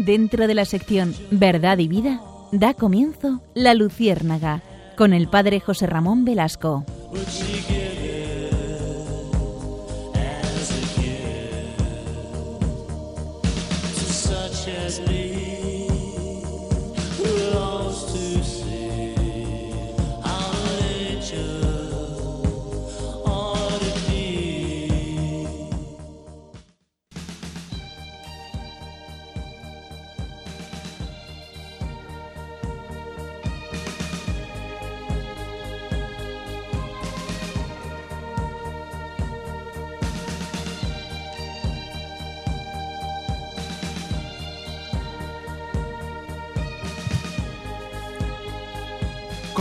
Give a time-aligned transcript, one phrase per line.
[0.00, 2.22] Dentro de la sección Verdad y Vida,
[2.52, 4.62] da comienzo La Luciérnaga,
[4.96, 6.86] con el padre José Ramón Velasco.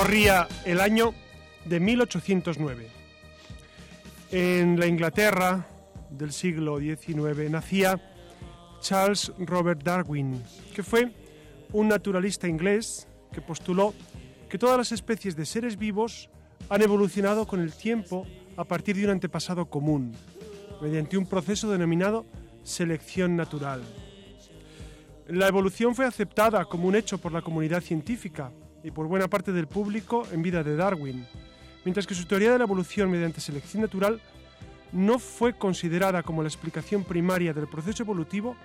[0.10, 1.14] El año
[1.66, 2.88] de 1809.
[4.32, 5.68] En la Inglaterra
[6.10, 8.02] del siglo XIX nacía
[8.82, 10.42] Charles Robert Darwin,
[10.74, 11.12] que fue
[11.74, 13.94] un naturalista inglés que postuló
[14.50, 16.32] que todas las especies de seres vivos
[16.70, 18.26] han evolucionado con el tiempo
[18.58, 20.16] a partir de un antepasado común,
[20.82, 22.26] mediante un proceso denominado
[22.64, 23.84] selección natural.
[25.28, 28.52] La evolución fue aceptada como un hecho por la comunidad científica
[28.84, 31.26] y por buena parte del público en vida de Darwin,
[31.84, 34.22] mientras que su teoría de la evolución mediante selección natural
[34.92, 38.56] no fue considerada como la explicación primaria del proceso evolutivo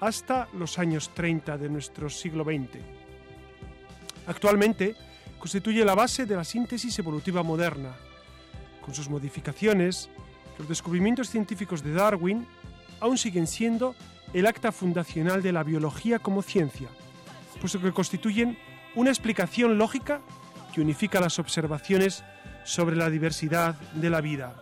[0.00, 2.80] hasta los años 30 de nuestro siglo XX.
[4.26, 4.94] Actualmente
[5.38, 7.94] constituye la base de la síntesis evolutiva moderna.
[8.84, 10.08] Con sus modificaciones,
[10.58, 12.46] los descubrimientos científicos de Darwin
[13.00, 13.94] aún siguen siendo
[14.32, 16.88] el acta fundacional de la biología como ciencia,
[17.60, 18.56] puesto que constituyen
[18.94, 20.20] una explicación lógica
[20.72, 22.24] que unifica las observaciones
[22.64, 24.54] sobre la diversidad de la vida.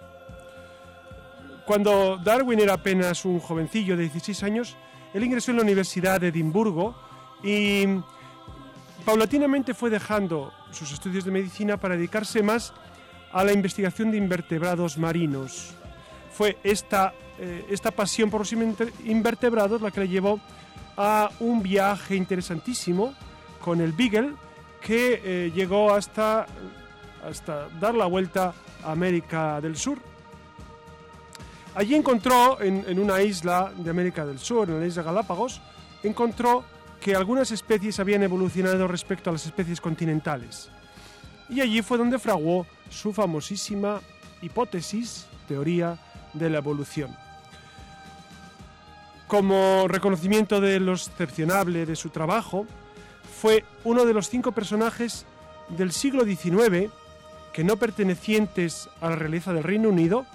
[1.67, 4.77] Cuando Darwin era apenas un jovencillo de 16 años,
[5.15, 6.97] él ingresó en la Universidad de Edimburgo
[7.43, 7.85] y
[9.05, 12.73] paulatinamente fue dejando sus estudios de medicina para dedicarse más
[13.33, 15.75] a la investigación de invertebrados marinos.
[16.33, 18.53] Fue esta, eh, esta pasión por los
[19.05, 20.41] invertebrados la que le llevó
[20.97, 23.15] a un viaje interesantísimo
[23.61, 24.35] con el Beagle
[24.81, 26.47] que eh, llegó hasta,
[27.29, 29.99] hasta dar la vuelta a América del Sur.
[31.75, 35.61] Allí encontró, en, en, una isla de América del Sur, en la isla Galápagos,
[36.03, 36.65] encontró
[37.01, 40.71] que algunas especies habían evolucionado respecto a las especies continentales.
[41.49, 44.01] Y allí fue donde fraguó su famosísima
[44.43, 45.99] hipótesis, teoría
[46.33, 47.17] de la evolución.
[49.27, 52.67] Como reconocimiento de lo excepcionable de su trabajo,
[53.41, 55.25] fue uno de los cinco personajes
[55.71, 56.91] del siglo XIX
[57.55, 60.27] que no pertenecientes a la realeza del Reino Unido,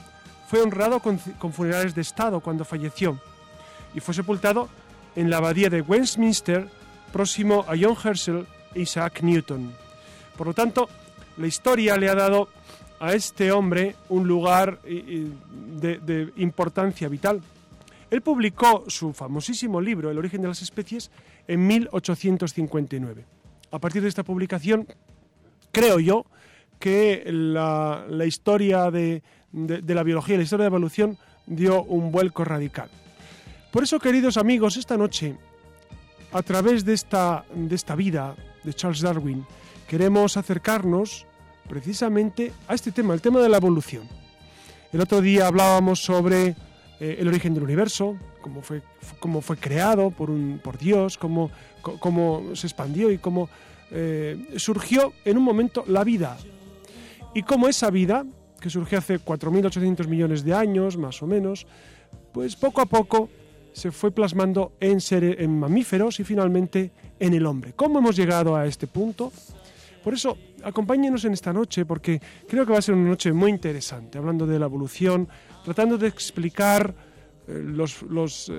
[0.48, 3.20] fue honrado con, funerales de Estado cuando falleció
[3.94, 4.70] y fue sepultado
[5.16, 6.68] en la abadía de Westminster,
[7.14, 9.72] próximo a John Herschel e Isaac Newton.
[10.36, 10.90] Por lo tanto,
[11.38, 12.50] la historia le ha dado
[13.00, 15.30] a este hombre un lugar de,
[15.80, 17.40] de importancia vital.
[18.10, 21.12] Él publicó su famosísimo libro, El origen de las especies,
[21.48, 23.26] en 1859.
[23.72, 24.88] A partir de esta publicación,
[25.72, 26.26] creo yo
[26.80, 32.90] que la, historia de, la biología, la historia de la evolución, dio un vuelco radical.
[33.72, 35.36] Por eso, queridos amigos, esta noche,
[36.32, 37.46] a través de esta,
[37.98, 39.46] vida de Charles Darwin,
[39.88, 41.26] queremos acercarnos
[41.68, 44.08] precisamente a este tema, el tema de la evolución.
[44.94, 46.56] El otro día hablábamos sobre
[47.00, 48.84] eh, el origen del universo, cómo fue,
[49.20, 51.50] cómo fue creado por, un, por Dios, cómo,
[51.82, 53.50] cómo se expandió y cómo
[53.90, 56.38] eh, surgió en un momento la vida.
[57.34, 58.24] Y cómo esa vida,
[58.62, 61.66] que surgió hace 4.800 millones de años, más o menos,
[62.34, 63.32] pues poco a poco
[63.74, 67.74] se fue plasmando en, en mamíferos y finalmente en el hombre.
[67.76, 69.34] ¿Cómo hemos llegado a este punto?
[70.04, 73.50] Por eso, acompáñenos en esta noche, porque creo que va a ser una noche muy
[73.50, 75.28] interesante, hablando de la evolución,
[75.64, 76.94] tratando de explicar
[77.48, 78.54] eh, los, eh,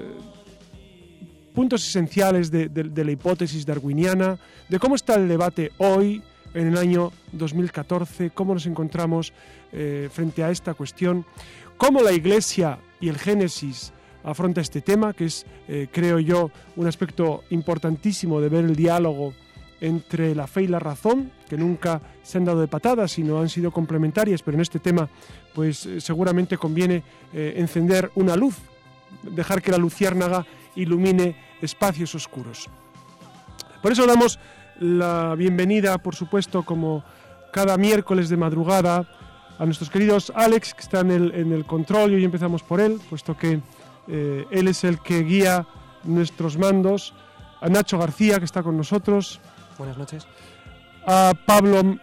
[1.55, 4.39] puntos esenciales de, la hipótesis darwiniana,
[4.69, 6.23] de cómo está el debate hoy,
[6.55, 9.33] en el año 2014, cómo nos encontramos
[9.73, 11.25] eh, frente a esta cuestión,
[11.77, 13.93] cómo la Iglesia y el Génesis
[14.23, 15.47] afronta este tema, que es,
[15.93, 19.35] creo yo, un aspecto importantísimo de ver el diálogo
[19.81, 23.49] entre la fe y la razón, que nunca se han dado de patadas, sino han
[23.49, 25.09] sido complementarias, pero en este tema
[25.55, 28.57] pues seguramente conviene encender una luz,
[29.23, 32.69] dejar que la luciérnaga ilumine espacios oscuros.
[33.83, 34.39] Por eso damos
[34.81, 37.05] la bienvenida, por supuesto, como
[37.53, 39.09] cada miércoles de madrugada,
[39.59, 43.37] a nuestros queridos Alex, que está en el, control, y hoy empezamos por él, puesto
[43.37, 43.61] que
[44.09, 45.67] eh, él es el que guía
[46.05, 47.15] nuestros mandos
[47.61, 49.41] a Nacho García, que está con nosotros,
[49.79, 50.27] Buenas noches.
[51.07, 51.99] a Pablo,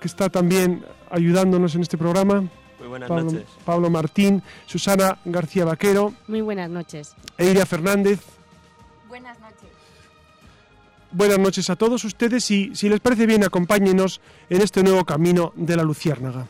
[0.00, 2.44] que está también ayudándonos en este programa,
[2.78, 3.46] Muy buenas Pablo, noches.
[3.64, 7.14] Pablo Martín, Susana García Vaquero, Muy buenas noches.
[7.38, 8.20] Eiria Fernández.
[9.08, 9.70] Buenas noches.
[11.12, 14.20] Buenas noches a todos ustedes y si les parece bien acompáñenos
[14.50, 16.46] en este nuevo camino de la Luciérnaga.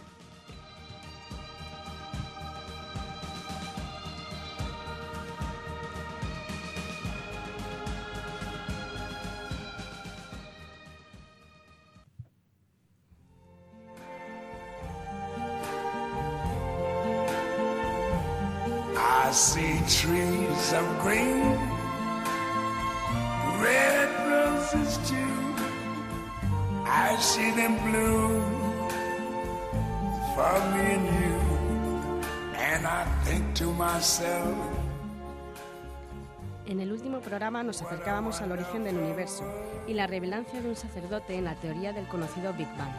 [37.37, 39.45] Programa nos acercábamos al origen del universo
[39.87, 42.95] y la revelancia de un sacerdote en la teoría del conocido Big Bang.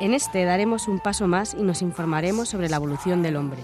[0.00, 3.58] En este daremos un paso más y nos informaremos sobre la evolución del hombre.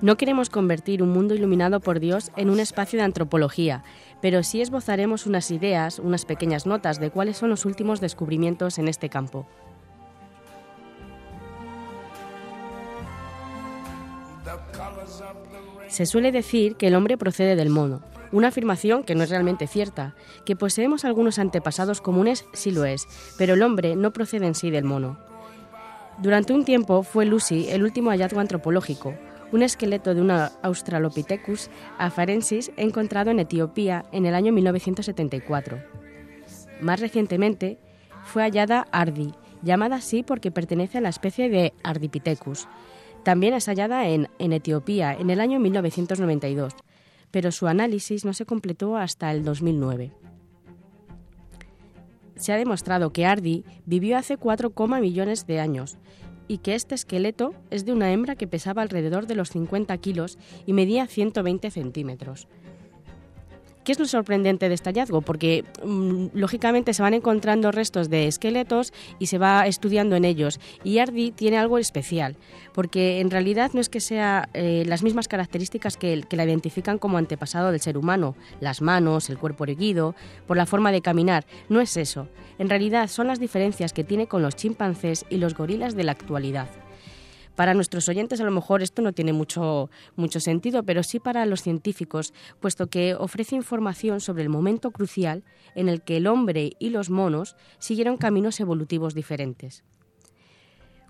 [0.00, 3.82] No queremos convertir un mundo iluminado por Dios en un espacio de antropología,
[4.20, 8.88] pero sí esbozaremos unas ideas, unas pequeñas notas de cuáles son los últimos descubrimientos en
[8.88, 9.46] este campo.
[15.88, 18.02] Se suele decir que el hombre procede del mono,
[18.32, 20.14] una afirmación que no es realmente cierta.
[20.44, 23.06] Que poseemos algunos antepasados comunes sí lo es,
[23.38, 25.18] pero el hombre no procede en sí del mono.
[26.18, 29.14] Durante un tiempo fue Lucy el último hallazgo antropológico,
[29.56, 35.82] un esqueleto de una Australopithecus afarensis encontrado en Etiopía en el año 1974.
[36.82, 37.78] Más recientemente
[38.22, 39.32] fue hallada Ardi,
[39.62, 42.68] llamada así porque pertenece a la especie de Ardipithecus.
[43.22, 46.74] También es hallada en, en Etiopía en el año 1992,
[47.30, 50.12] pero su análisis no se completó hasta el 2009.
[52.34, 54.70] Se ha demostrado que Ardi vivió hace 4,
[55.00, 55.96] millones de años
[56.48, 60.38] y que este esqueleto es de una hembra que pesaba alrededor de los 50 kilos
[60.66, 62.48] y medía 120 centímetros.
[63.86, 65.20] ¿Qué es lo sorprendente de este hallazgo?
[65.20, 70.58] Porque mm, lógicamente se van encontrando restos de esqueletos y se va estudiando en ellos.
[70.82, 72.36] Y Ardi tiene algo especial,
[72.74, 76.98] porque en realidad no es que sea eh, las mismas características que, que la identifican
[76.98, 80.16] como antepasado del ser humano, las manos, el cuerpo erguido,
[80.48, 81.46] por la forma de caminar.
[81.68, 82.26] No es eso.
[82.58, 86.10] En realidad son las diferencias que tiene con los chimpancés y los gorilas de la
[86.10, 86.66] actualidad.
[87.56, 91.46] Para nuestros oyentes a lo mejor esto no tiene mucho, mucho sentido, pero sí para
[91.46, 95.42] los científicos, puesto que ofrece información sobre el momento crucial
[95.74, 99.84] en el que el hombre y los monos siguieron caminos evolutivos diferentes.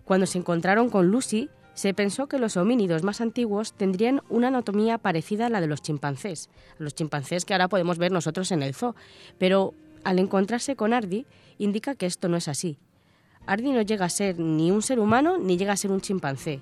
[0.04, 4.98] Cuando se encontraron con Lucy, se pensó que los homínidos más antiguos tendrían una anatomía
[4.98, 6.48] parecida a la de los chimpancés,
[6.78, 8.94] los chimpancés que ahora podemos ver nosotros en el zoo,
[9.36, 9.74] pero
[10.04, 11.26] al encontrarse con Ardi
[11.58, 12.78] indica que esto no es así.
[13.46, 16.60] Ardi no llega a ser ni un ser humano ni llega a ser un chimpancé.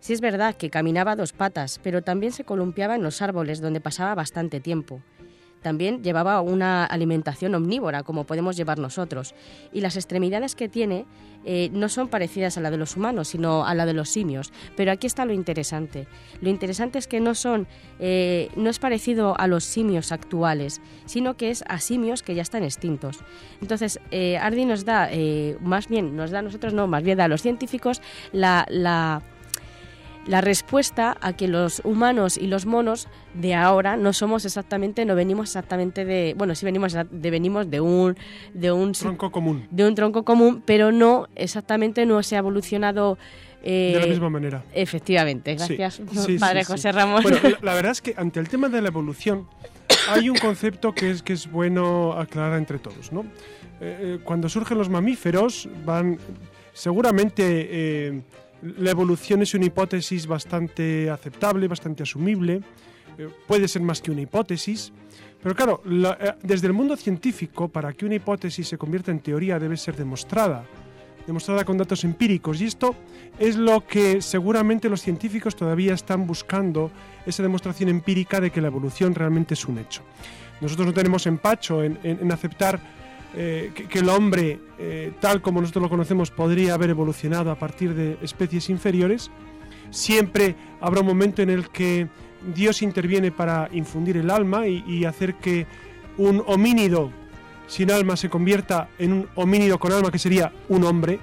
[0.00, 3.60] Sí es verdad que caminaba a dos patas, pero también se columpiaba en los árboles
[3.60, 5.00] donde pasaba bastante tiempo.
[5.64, 9.34] También llevaba una alimentación omnívora, como podemos llevar nosotros,
[9.72, 11.06] y las extremidades que tiene
[11.46, 14.52] eh, no son parecidas a la de los humanos, sino a la de los simios.
[14.76, 16.06] Pero aquí está lo interesante.
[16.42, 17.66] Lo interesante es que no son,
[17.98, 22.42] eh, no es parecido a los simios actuales, sino que es a simios que ya
[22.42, 23.20] están extintos.
[23.62, 25.08] Entonces, eh, Ardi nos da,
[25.62, 28.02] más bien, nos da a nosotros, no, más bien da a los científicos
[28.32, 29.22] la
[30.26, 35.14] la respuesta a que los humanos y los monos de ahora no somos exactamente, no
[35.14, 38.16] venimos exactamente de, bueno, sí venimos de, venimos de un
[38.52, 39.66] de un Tronco común.
[39.70, 43.18] de un tronco común, pero no exactamente no se ha evolucionado
[43.62, 44.62] eh, De la misma manera.
[44.74, 46.72] Efectivamente, gracias, sí, padre sí.
[46.72, 47.22] José Ramón.
[47.22, 49.46] Bueno, la, la verdad es que ante el tema de la evolución
[50.08, 53.12] hay un concepto que es, que es bueno aclarar entre todos.
[53.12, 53.22] ¿no?
[53.80, 56.18] Eh, eh, cuando surgen los mamíferos, van
[56.72, 58.22] seguramente eh,
[58.78, 62.60] la evolución es una hipótesis bastante aceptable, bastante asumible.
[63.16, 64.92] eh, puede ser más que una hipótesis.
[65.40, 69.20] Pero claro, la- eh, desde el mundo científico, para que una hipótesis se convierta en
[69.20, 70.64] teoría, debe ser demostrada
[71.26, 72.60] demostrada con datos empíricos.
[72.60, 72.94] Y esto
[73.38, 76.90] es lo que seguramente los científicos todavía están buscando,
[77.24, 80.02] esa demostración empírica de que la evolución realmente es un hecho.
[80.60, 82.78] Nosotros no tenemos empacho en aceptar
[83.36, 87.94] eh, que, el hombre, eh, tal como nosotros lo conocemos, podría haber evolucionado a partir
[87.94, 89.30] de especies inferiores.
[89.90, 92.08] Siempre habrá un momento en el que
[92.54, 95.66] Dios interviene para infundir el alma y, hacer que
[96.16, 97.10] un homínido
[97.66, 101.18] sin alma se convierta en un homínido con alma que sería un hombre,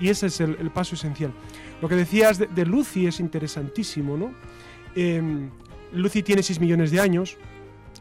[0.00, 1.32] Y ese es el, paso esencial.
[1.82, 4.32] Lo que decías de, de Lucy es interesantísimo, ¿no?
[4.94, 5.50] Em,
[5.92, 7.36] Lucy tiene 6 millones de años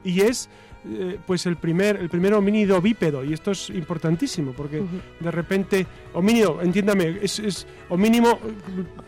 [0.03, 0.49] y es
[0.89, 4.83] eh, pues el primer, el primer homínido bípedo, y esto es importantísimo, porque
[5.19, 8.39] de repente, homínido, entiéndame, es, es homínimo,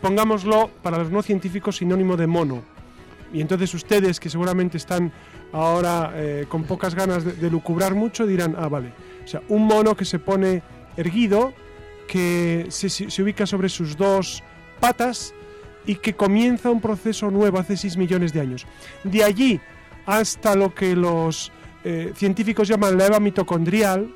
[0.00, 2.62] pongámoslo para los no científicos, sinónimo de mono.
[3.32, 5.12] Y entonces ustedes, que seguramente están
[5.52, 8.92] ahora eh, con pocas ganas de, de lucubrar mucho, dirán, ah, vale.
[9.24, 10.62] O sea, un mono que se pone
[10.96, 11.52] erguido,
[12.08, 14.42] que se, se- se ubica sobre sus dos
[14.80, 15.34] patas
[15.86, 18.66] y que comienza un proceso nuevo hace 6 millones de años.
[19.04, 19.60] De allí
[20.04, 21.50] hasta lo que los
[21.88, 24.08] eh, científicos llaman la eva mitocondrial,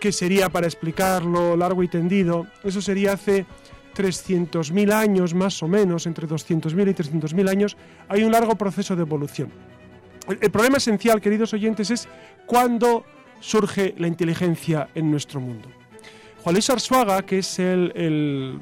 [0.00, 3.46] que sería, para explicarlo largo y tendido, eso sería hace
[3.96, 7.76] 300.000 años más o menos, entre 200.000 y 300.000 años,
[8.08, 9.50] hay un largo proceso de evolución.
[10.28, 12.08] El, problema esencial, queridos oyentes, es
[12.46, 13.04] cuándo
[13.40, 15.68] surge la inteligencia en nuestro mundo.
[16.42, 18.60] Juan Luis Arzuaga, que es el, el-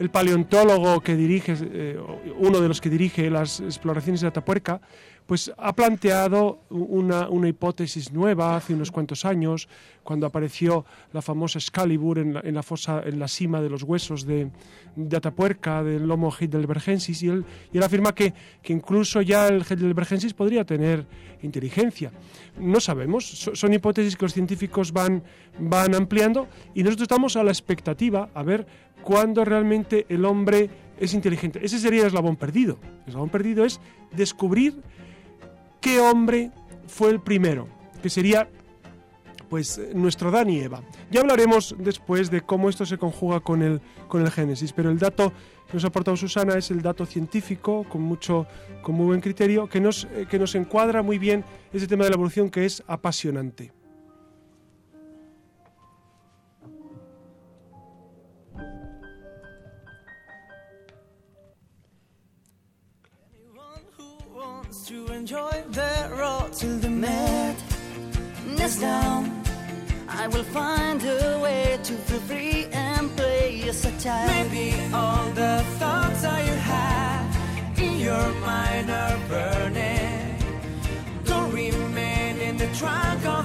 [0.00, 1.96] el paleontólogo que dirige, eh,
[2.38, 4.80] uno de los que dirige las exploraciones de Atapuerca,
[5.26, 9.68] pues ha planteado una, una hipótesis nueva hace unos cuantos años,
[10.02, 13.84] cuando apareció la famosa Excalibur en la, en la fosa, en la cima de los
[13.84, 14.50] huesos de,
[14.96, 19.64] de Atapuerca, del Homo heidelbergensis, y él, y él afirma que, que incluso ya el
[19.68, 21.06] heidelbergensis podría tener
[21.42, 22.12] inteligencia.
[22.58, 25.22] No sabemos, so- son hipótesis que los científicos van,
[25.58, 28.66] van ampliando, y nosotros estamos a la expectativa a ver
[29.02, 30.68] cuándo realmente el hombre
[31.00, 31.60] es inteligente.
[31.62, 32.78] Ese sería el eslabón perdido.
[33.04, 33.80] El eslabón perdido es
[34.14, 34.82] descubrir
[35.84, 36.50] qué hombre
[36.86, 37.68] fue el primero,
[38.02, 38.48] que sería
[39.50, 40.80] pues nuestro Dan y Eva.
[41.10, 44.98] Ya hablaremos después de cómo esto se conjuga con el, con el Génesis, pero el
[44.98, 45.30] dato
[45.66, 48.46] que nos ha aportado Susana es el dato científico, con mucho,
[48.80, 52.10] con muy buen criterio, que nos, eh, que nos encuadra muy bien ese tema de
[52.10, 53.70] la evolución que es apasionante.
[65.24, 69.42] Enjoy the road till the madness down.
[70.06, 74.28] I will find a way to feel free and play as a child.
[74.30, 80.36] Maybe all the thoughts that you have in your mind are burning.
[81.24, 83.43] Don't remain in the trunk of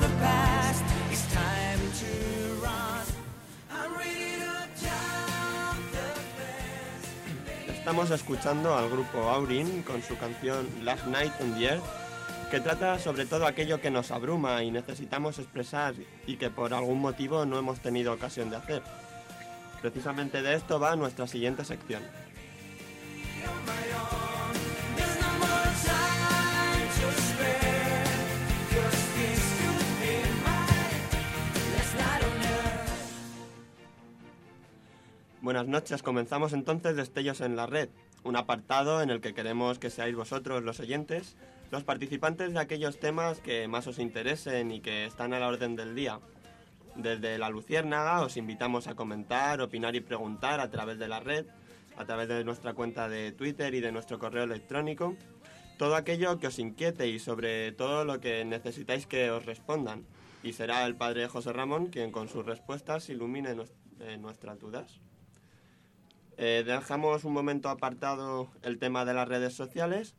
[7.89, 11.84] Estamos escuchando al grupo Aurin con su canción Last Night on the Earth,
[12.51, 15.96] que trata sobre todo aquello que nos abruma y necesitamos expresar
[16.27, 18.84] y que por algún motivo no hemos tenido ocasión de hacer.
[19.81, 22.03] Precisamente de esto va nuestra siguiente sección.
[35.41, 37.88] Buenas noches, comenzamos entonces Destellos en la Red,
[38.25, 41.38] un apartado en el que queremos que seáis vosotros los oyentes,
[41.72, 45.77] los participantes de aquellos temas que más os interesen y que están a la orden
[45.77, 46.19] del día.
[46.98, 51.46] Desde la Luciérnaga os invitamos a comentar, opinar y preguntar a través de la red,
[51.96, 55.15] a través de nuestra cuenta de Twitter y de nuestro correo electrónico,
[55.77, 60.05] todo aquello que os inquiete y sobre todo lo que necesitáis que os respondan.
[60.43, 63.55] Y será el padre José Ramón quien con sus respuestas ilumine
[64.01, 65.00] eh, nuestras dudas.
[66.41, 70.15] Eh, dejamos un momento apartado el tema de las redes sociales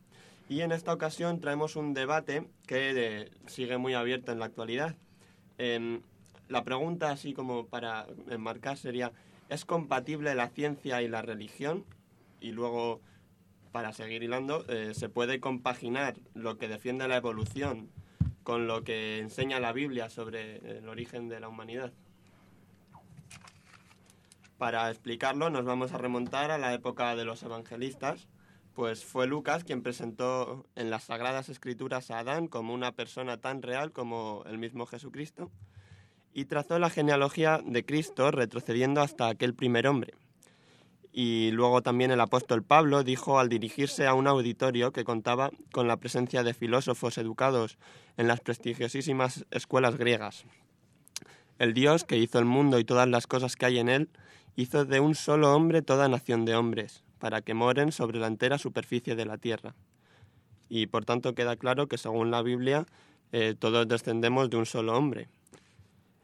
[0.50, 4.96] y en esta ocasión traemos un debate que eh, sigue muy abierto en la actualidad.
[5.56, 6.02] Em,
[6.50, 9.12] la pregunta, así como para enmarcar, sería,
[9.48, 11.86] ¿es compatible la ciencia y la religión?
[12.38, 13.00] Y luego,
[13.72, 17.88] para seguir hilando, eh, ¿se puede compaginar lo que defiende la evolución
[18.42, 21.94] con lo que enseña la Biblia sobre el origen de la humanidad?
[24.60, 28.28] Para explicarlo nos vamos a remontar a la época de los evangelistas,
[28.74, 33.62] pues fue Lucas quien presentó en las Sagradas Escrituras a Adán como una persona tan
[33.62, 35.50] real como el mismo Jesucristo
[36.34, 40.12] y trazó la genealogía de Cristo retrocediendo hasta aquel primer hombre.
[41.10, 45.88] Y luego también el apóstol Pablo dijo al dirigirse a un auditorio que contaba con
[45.88, 47.78] la presencia de filósofos educados
[48.18, 50.44] en las prestigiosísimas escuelas griegas.
[51.58, 54.10] El Dios que hizo el mundo y todas las cosas que hay en él,
[54.60, 58.58] hizo de un solo hombre toda nación de hombres, para que moren sobre la entera
[58.58, 59.74] superficie de la tierra.
[60.68, 62.86] Y por tanto queda claro que según la Biblia
[63.32, 65.28] eh, todos descendemos de un solo hombre.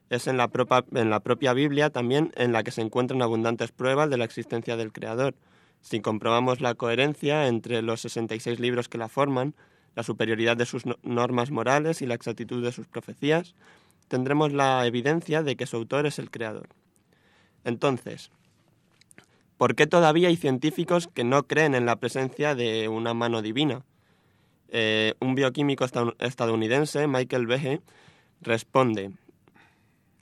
[0.09, 4.25] Es en la, propia Biblia también en la que se encuentran abundantes pruebas de la
[4.25, 5.35] existencia del Creador.
[5.81, 9.55] Si comprobamos la coherencia entre los 66 libros que la forman,
[9.97, 13.55] la superioridad de sus no- normas morales y la exactitud de sus profecías,
[14.07, 16.69] tendremos la evidencia de que su autor es el Creador.
[17.67, 18.31] Entonces,
[19.59, 23.85] ¿por qué todavía hay científicos que no creen en la presencia de una mano divina?
[24.69, 25.85] Eh, un bioquímico
[26.21, 27.81] estadounidense, Michael Behe,
[28.41, 29.11] responde,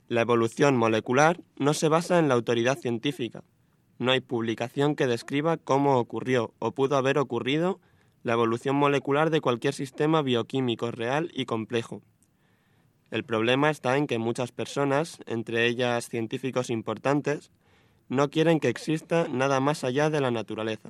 [0.07, 3.43] la evolución molecular no se basa en la autoridad científica.
[3.99, 7.79] No hay publicación que describa cómo ocurrió o pudo haber ocurrido
[8.23, 12.01] la evolución molecular de cualquier sistema bioquímico real y complejo.
[13.11, 17.51] El problema está en que muchas personas, entre ellas científicos importantes,
[18.09, 20.89] no quieren que exista nada más allá de la naturaleza.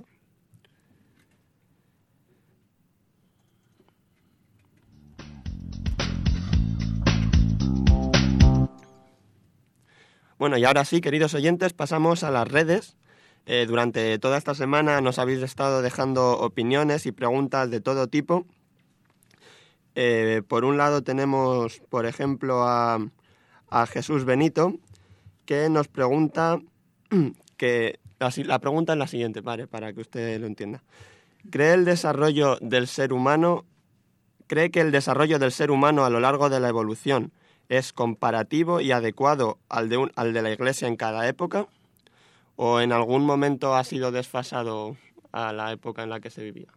[10.38, 12.98] Bueno, y ahora sí, queridos oyentes, pasamos a las redes.
[13.45, 18.45] Eh, durante toda esta semana nos habéis estado dejando opiniones y preguntas de todo tipo.
[19.95, 22.99] Eh, por un lado tenemos, por ejemplo, a,
[23.87, 24.73] Jesús Benito,
[25.45, 26.59] que nos pregunta
[27.57, 30.83] que la, la, pregunta es la siguiente, vale, para que usted lo entienda.
[31.49, 33.65] ¿Cree el desarrollo del ser humano,
[34.47, 37.33] cree que el desarrollo del ser humano a lo largo de la evolución
[37.67, 41.67] es comparativo y adecuado al de, un, al de la Iglesia en cada época?
[42.55, 44.95] ¿O en algún momento ha sido desfasado
[45.33, 46.67] a la época en la que se vivía?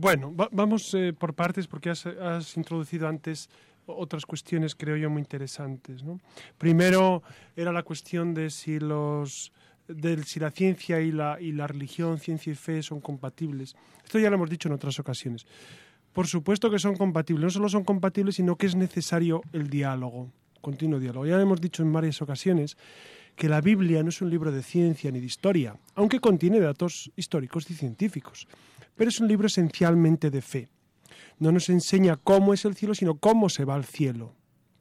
[0.00, 3.50] Bueno, va, vamos eh, por partes porque has, has, introducido antes
[3.84, 6.04] otras cuestiones, creo yo, muy interesantes.
[6.04, 6.20] ¿no?
[6.56, 7.24] Primero
[7.56, 9.52] era la cuestión de si los
[9.88, 13.74] de si la ciencia y la, y la religión, ciencia y fe son compatibles.
[14.04, 15.46] Esto ya lo hemos dicho en otras ocasiones.
[16.12, 17.42] Por supuesto que son compatibles.
[17.42, 21.26] No solo son compatibles, sino que es necesario el diálogo, continuo diálogo.
[21.26, 22.76] Ya hemos dicho en varias ocasiones
[23.34, 27.10] que la Biblia no es un libro de ciencia ni de historia, aunque contiene datos
[27.16, 28.46] históricos y científicos,
[28.98, 30.68] pero es un libro esencialmente de fe.
[31.38, 34.34] No nos enseña cómo es el cielo, sino cómo se va al cielo,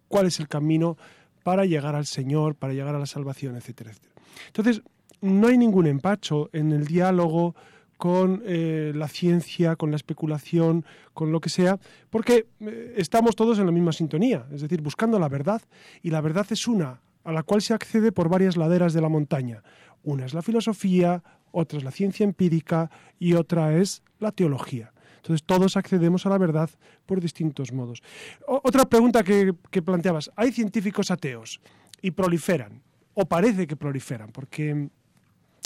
[0.08, 0.98] cuál es el camino
[1.44, 4.16] para llegar al Señor, para llegar a la salvación, etcétera, etcétera.
[4.48, 4.82] Entonces,
[5.22, 7.56] no hay ningún empacho en el diálogo
[7.98, 13.60] con eh, la ciencia, con la especulación, con lo que sea, porque eh, estamos todos
[13.60, 15.62] en la misma sintonía, es decir, buscando la verdad,
[16.02, 19.10] y la verdad es una, a la cual se accede por varias laderas de la
[19.10, 19.64] montaña.
[20.04, 21.24] Una es la filosofía,
[21.60, 24.94] otra es la ciencia empírica y otra es la teología.
[25.18, 26.70] Entonces todos accedemos a la verdad
[27.06, 28.04] por distintos modos.
[28.48, 31.60] Otra pregunta que, que planteabas, ¿hay científicos ateos
[32.02, 32.82] y proliferan?
[33.16, 34.90] O parece que proliferan, porque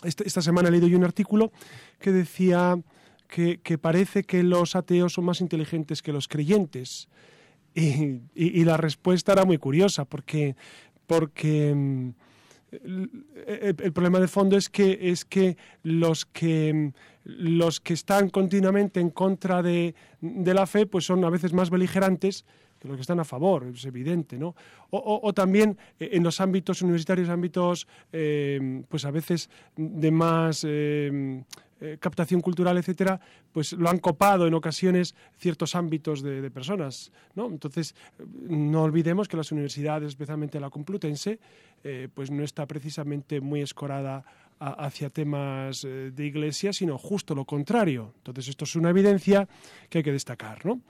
[0.03, 1.51] esta semana he leído yo un artículo
[1.99, 2.79] que decía
[3.27, 7.09] que, que, parece que los ateos son más inteligentes que los creyentes.
[7.75, 10.55] Y, y, y la respuesta era muy curiosa, porque,
[11.05, 12.09] porque mm,
[12.71, 19.09] el, problema de fondo es que, es que los que los que están continuamente en
[19.11, 22.45] contra de, de la fe pues son a veces más beligerantes
[22.81, 24.55] que los que están a favor, es evidente, ¿no?
[24.89, 30.09] O, o, o también eh, en los ámbitos universitarios, ámbitos, eh, pues a veces de
[30.09, 31.43] más eh,
[31.83, 33.19] eh, captación cultural, etcétera,
[33.51, 37.47] pues lo han copado en ocasiones ciertos ámbitos de, personas, ¿no?
[37.47, 41.39] Entonces, no olvidemos que las universidades, especialmente la Complutense,
[41.83, 44.23] eh, pues no está precisamente muy escorada
[44.59, 48.13] hacia temas eh, de iglesia, sino justo lo contrario.
[48.17, 49.49] Entonces, esto es una evidencia
[49.89, 50.81] que hay que destacar, ¿no?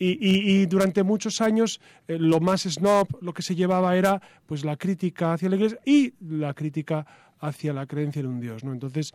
[0.00, 4.78] Y, y, durante muchos años lo más snob, lo que se llevaba era pues la
[4.78, 7.06] crítica hacia la Iglesia y la crítica
[7.40, 8.64] hacia la creencia en un Dios.
[8.64, 8.72] ¿no?
[8.72, 9.12] Entonces,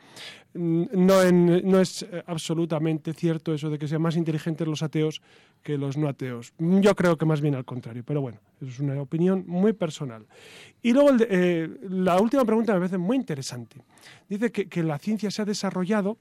[0.54, 5.22] no, en, no es absolutamente cierto eso de que sean más inteligentes los ateos
[5.64, 6.54] que los no ateos.
[6.60, 10.26] Yo creo que más bien al contrario, pero bueno, eso es una opinión muy personal.
[10.82, 13.82] Y luego eh, la última pregunta me parece muy interesante.
[14.28, 16.18] Dice que, que la ciencia se ha desarrollado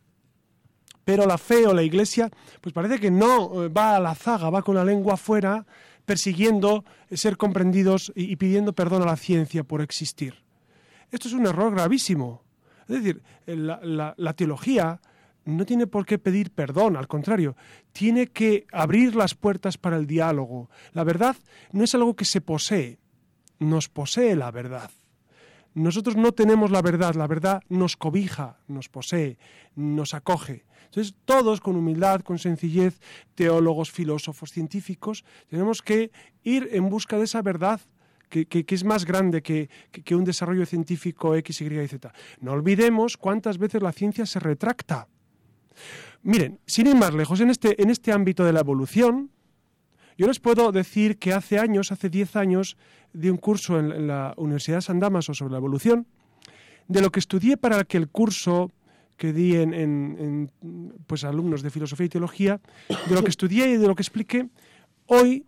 [1.05, 2.31] pero la fe o la iglesia,
[2.63, 5.67] pues parece que no va a la zaga, va con la lengua afuera,
[6.05, 10.44] persiguiendo ser comprendidos y, pidiendo perdón a la ciencia por existir.
[11.15, 12.43] Esto es un error gravísimo.
[12.89, 15.01] Es decir, la, la, la teología
[15.45, 17.55] no tiene por qué pedir perdón, al contrario,
[17.93, 20.71] tiene que abrir las puertas para el diálogo.
[20.93, 21.37] La verdad
[21.71, 22.99] no es algo que se posee,
[23.61, 24.91] nos posee la verdad.
[25.75, 29.39] Nosotros no tenemos la verdad, la verdad nos cobija, nos posee,
[29.77, 30.65] nos acoge.
[30.87, 33.01] Entonces, todos con humildad, con sencillez,
[33.37, 36.11] teólogos, filósofos, científicos, tenemos que
[36.43, 37.81] ir en busca de esa verdad
[38.29, 42.13] que, es más grande que, que, un desarrollo científico X, Y y Z.
[42.41, 45.09] No olvidemos cuántas veces la ciencia se retracta.
[46.23, 49.31] Miren, sin ir más lejos, en este, en este ámbito de la evolución,
[50.17, 52.77] yo les puedo decir que hace años, hace 10 años,
[53.13, 56.07] di un curso en, en la Universidad de San Damaso sobre la evolución.
[56.87, 58.71] De lo que estudié para que el curso
[59.17, 63.71] que di en, en, en, pues alumnos de filosofía y teología, de lo que estudié
[63.71, 64.49] y de lo que expliqué,
[65.07, 65.47] hoy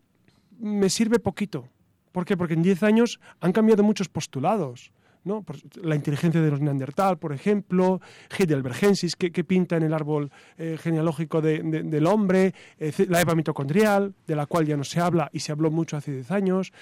[0.59, 1.69] me sirve poquito
[2.17, 2.35] ¿Por qué?
[2.35, 4.91] Porque en 10 años han cambiado muchos postulados.
[5.23, 5.45] ¿no?
[5.83, 8.01] La inteligencia de los Neandertal, por ejemplo,
[8.39, 13.21] Heidelbergensis, que, que pinta en el árbol eh, genealógico de- de- del hombre, eh, la
[13.21, 16.31] Eva mitocondrial, de la cual ya no se habla y se habló mucho hace 10
[16.31, 16.73] años.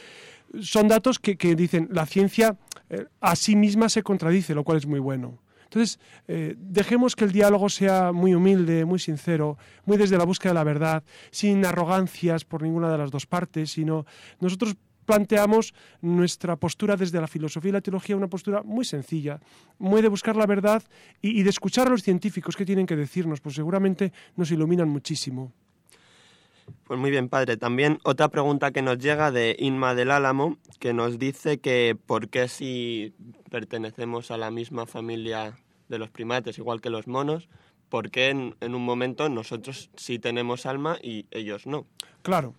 [0.60, 2.56] Son datos que, que dicen la ciencia
[2.88, 5.40] eh, a sí misma se contradice, lo cual es muy bueno.
[5.64, 10.50] Entonces, eh, dejemos que el diálogo sea muy humilde, muy sincero, muy desde la búsqueda
[10.52, 14.06] de la verdad, sin arrogancias por ninguna de las dos partes, sino
[14.38, 19.40] nosotros planteamos nuestra postura desde la filosofía y la teología, una postura muy sencilla,
[19.78, 20.82] muy de buscar la verdad
[21.20, 24.88] y, y de escuchar a los científicos que tienen que decirnos, pues seguramente nos iluminan
[24.88, 25.52] muchísimo.
[26.84, 27.56] Pues muy bien, padre.
[27.56, 32.28] También otra pregunta que nos llega de Inma del Álamo, que nos dice que por
[32.28, 33.14] qué si
[33.50, 37.48] pertenecemos a la misma familia de los primates, igual que los monos,
[37.88, 41.86] por qué en, en un momento nosotros sí tenemos alma y ellos no.
[42.22, 42.54] Claro,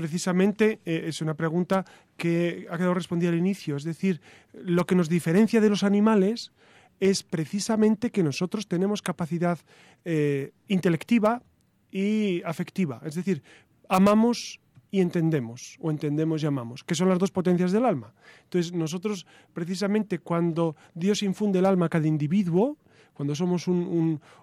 [0.00, 1.84] precisamente eh, es una pregunta
[2.16, 3.76] que ha quedado respondida al inicio.
[3.76, 4.22] Es decir,
[4.54, 6.52] lo que nos diferencia de los animales
[7.00, 9.58] es precisamente que nosotros tenemos capacidad
[10.06, 11.42] eh, intelectiva
[11.90, 13.02] y afectiva.
[13.04, 13.42] Es decir,
[13.90, 14.58] amamos
[14.90, 18.14] y entendemos, o entendemos y amamos, que son las dos potencias del alma.
[18.44, 22.78] Entonces, nosotros, precisamente, cuando Dios infunde el alma a cada individuo,
[23.12, 23.76] cuando somos un,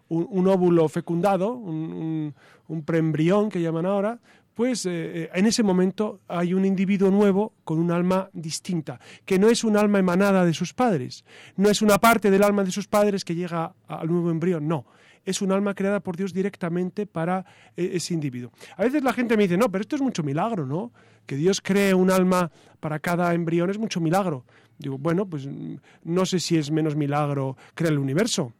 [0.09, 2.35] un- un- óvulo fecundado, un, un-
[2.67, 4.19] un preembrión que llaman ahora,
[4.57, 4.89] pues eh,
[5.25, 9.63] eh, en ese momento hay un individuo nuevo con un alma distinta, que no es
[9.63, 11.23] un alma emanada de sus padres,
[11.57, 14.87] no es una parte del alma de sus padres que llega al nuevo embrión, no.
[15.23, 18.51] Es un alma creada por Dios directamente para eh, ese individuo.
[18.77, 20.91] A veces la gente me dice, no, pero esto es mucho milagro, ¿no?
[21.27, 24.43] Que Dios cree un alma para cada embrión es mucho milagro.
[24.79, 28.53] Digo, bueno, pues mm, no sé si es menos milagro crear el universo.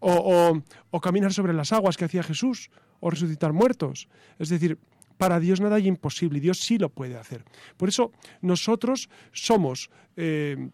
[0.00, 0.58] O-
[0.90, 4.08] o caminar sobre las aguas que hacía Jesús, o resucitar muertos.
[4.38, 4.78] Es decir,
[5.16, 7.44] para Dios nada hay imposible y Dios sí lo puede hacer.
[7.76, 10.70] Por eso nosotros somos eh,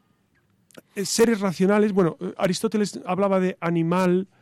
[0.96, 1.92] seres racionales.
[1.92, 4.32] Bueno, eh, Aristóteles hablaba de animal, eh,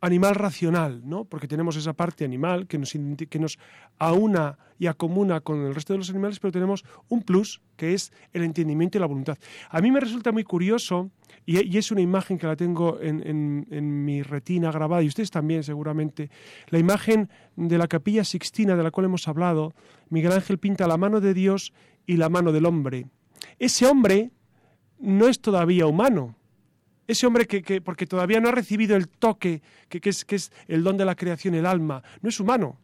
[0.00, 1.24] animal racional, ¿no?
[1.24, 2.92] Porque tenemos esa parte animal que nos,
[3.28, 3.58] que nos
[3.98, 8.10] aúna y acomuna con el resto de los animales, pero tenemos un plus que es
[8.32, 9.36] el entendimiento y la voluntad.
[9.68, 11.10] A mí me resulta muy curioso,
[11.44, 15.08] y, y es una imagen que la tengo en, en- en mi retina grabada, y
[15.08, 16.30] ustedes también seguramente,
[16.68, 19.74] la imagen de la capilla sixtina de la cual hemos hablado,
[20.08, 21.74] Miguel Ángel pinta la mano de Dios
[22.06, 23.06] y la mano del hombre.
[23.58, 24.30] Ese hombre
[24.98, 26.36] no es todavía humano,
[27.10, 30.52] ese hombre que, que- porque todavía no ha recibido el toque, que, es, que es
[30.68, 32.78] el don de la creación, el alma, no es humano.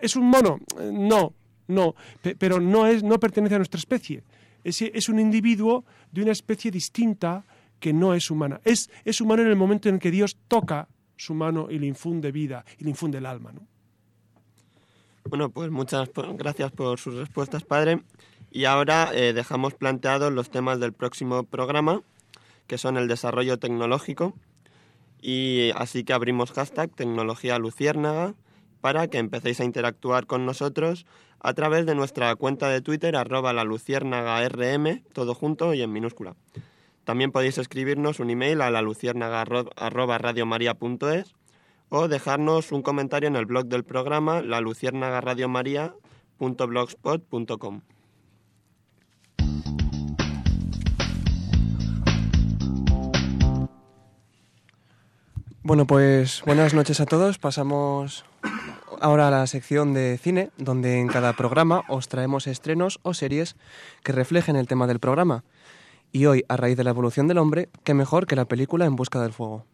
[0.00, 0.58] ¿Es un mono?
[0.78, 1.32] Eh, No,
[1.68, 4.22] no, pe- pero no, es, no pertenece a nuestra especie.
[4.64, 7.44] Es, es un individuo de una especie distinta
[7.80, 8.60] que no es humana.
[8.64, 12.30] Es, es humano en el momento en que Dios toca su mano y le infunde
[12.30, 13.52] vida y le infunde el alma.
[13.52, 13.66] ¿no?
[15.28, 18.02] Bueno, pues muchas gracias por sus respuestas, padre.
[18.50, 22.02] Y ahora eh, dejamos planteados los temas del próximo programa,
[22.72, 24.32] que son el desarrollo tecnológico.
[25.20, 28.32] Y así que abrimos hashtag tecnología luciérnaga
[28.80, 31.04] para que empecéis a interactuar con nosotros
[31.40, 36.34] a través de nuestra cuenta de Twitter, arroba la rm, todo junto y en minúscula.
[37.04, 41.34] También podéis escribirnos un email a la luciérnaga arro- arroba radiomaria.es
[41.90, 44.62] o dejarnos un comentario en el blog del programa la
[55.64, 57.38] Bueno, pues buenas noches a todos.
[57.38, 58.24] Pasamos
[59.00, 63.54] ahora a la sección de cine, donde en cada programa os traemos estrenos o series
[64.02, 65.44] que reflejen el tema del programa.
[66.10, 68.96] Y hoy, a raíz de la evolución del hombre, qué mejor que la película En
[68.96, 69.64] Busca del Fuego.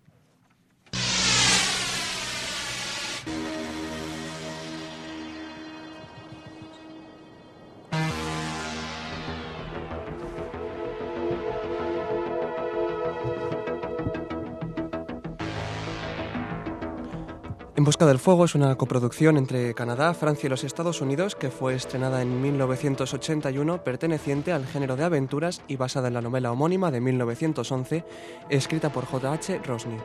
[17.78, 21.48] En Busca del Fuego es una coproducción entre Canadá, Francia y los Estados Unidos que
[21.48, 26.90] fue estrenada en 1981 perteneciente al género de aventuras y basada en la novela homónima
[26.90, 28.04] de 1911
[28.50, 29.60] escrita por J.H.
[29.64, 29.96] Rosny.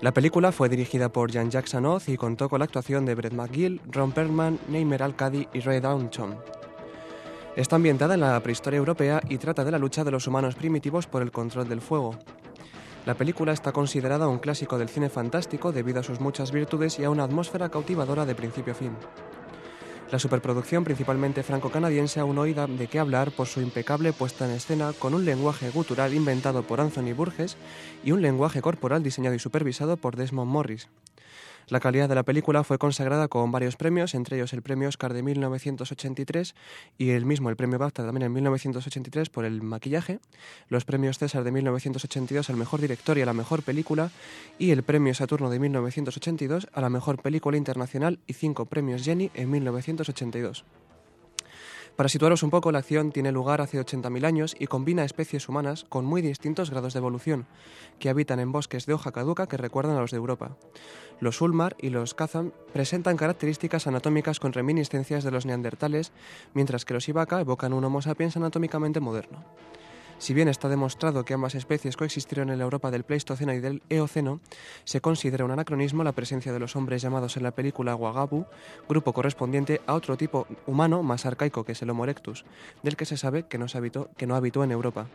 [0.00, 3.82] La película fue dirigida por Jean-Jacques Sanoz y contó con la actuación de Brett McGill,
[3.90, 6.38] Ron Perlman, Neymer Al-Kadi y Ray Downton.
[7.54, 11.06] Está ambientada en la prehistoria europea y trata de la lucha de los humanos primitivos
[11.06, 12.16] por el control del fuego.
[13.08, 17.04] La película está considerada un clásico del cine fantástico debido a sus muchas virtudes y
[17.04, 18.92] a una atmósfera cautivadora de principio a fin.
[20.12, 24.92] La superproducción, principalmente franco-canadiense, aún oída de qué hablar por su impecable puesta en escena
[24.92, 27.56] con un lenguaje gutural inventado por Anthony Burgess
[28.04, 30.90] y un lenguaje corporal diseñado y supervisado por Desmond Morris.
[31.68, 35.12] La calidad de la película fue consagrada con varios premios, entre ellos el premio Oscar
[35.12, 36.54] de 1983
[36.96, 40.18] y el mismo, el premio BAFTA también en 1983 por el maquillaje,
[40.70, 44.10] los premios César de 1982 al mejor director y a la mejor película
[44.58, 49.30] y el premio Saturno de 1982 a la mejor película internacional y cinco premios Jenny
[49.34, 50.64] en 1982.
[51.98, 55.84] Para situaros un poco, la acción tiene lugar hace 80.000 años y combina especies humanas
[55.88, 57.46] con muy distintos grados de evolución,
[57.98, 60.56] que habitan en bosques de hoja caduca que recuerdan a los de Europa.
[61.18, 66.12] Los Ulmar y los Kazan presentan características anatómicas con reminiscencias de los neandertales,
[66.54, 69.44] mientras que los Ibaka evocan un Homo sapiens anatómicamente moderno.
[70.18, 73.82] Si bien está demostrado que ambas especies coexistieron en la Europa del Pleistoceno y del
[73.88, 74.40] Eoceno,
[74.84, 78.44] se considera un anacronismo la presencia de los hombres llamados en la película Wagabu,
[78.88, 82.44] grupo correspondiente a otro tipo humano más arcaico que es el Homo erectus,
[82.82, 85.06] del que se sabe que habitó, que no habitó en Europa.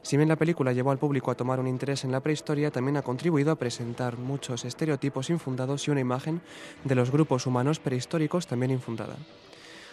[0.00, 2.96] Si bien la película llevó al público a tomar un interés en la prehistoria, también
[2.96, 6.40] ha contribuido a presentar muchos estereotipos infundados y una imagen
[6.84, 9.16] de los grupos humanos prehistóricos también infundada.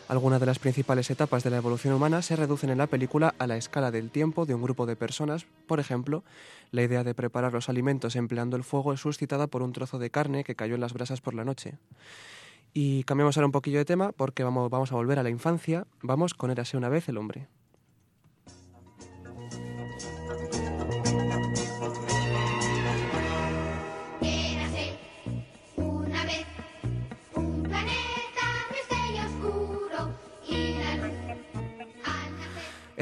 [0.09, 3.47] Algunas de las principales etapas de la evolución humana se reducen en la película a
[3.47, 5.45] la escala del tiempo de un grupo de personas.
[5.65, 6.23] Por ejemplo,
[6.71, 10.09] la idea de preparar los alimentos empleando el fuego es suscitada por un trozo de
[10.09, 11.77] carne que cayó en las brasas por la noche.
[12.73, 15.87] Y cambiamos ahora un poquillo de tema porque vamos, a volver a la infancia.
[16.01, 17.47] Vamos con Érase una vez el hombre.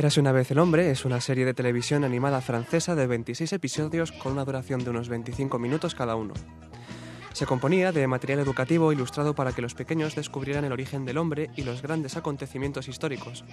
[0.01, 4.11] Érase una vez el hombre es una serie de televisión animada francesa de 26 episodios
[4.11, 6.33] con una duración de unos 25 minutos cada uno.
[7.33, 11.51] Se componía de material educativo ilustrado para que los pequeños descubrieran el origen del hombre
[11.55, 13.45] y los grandes acontecimientos históricos.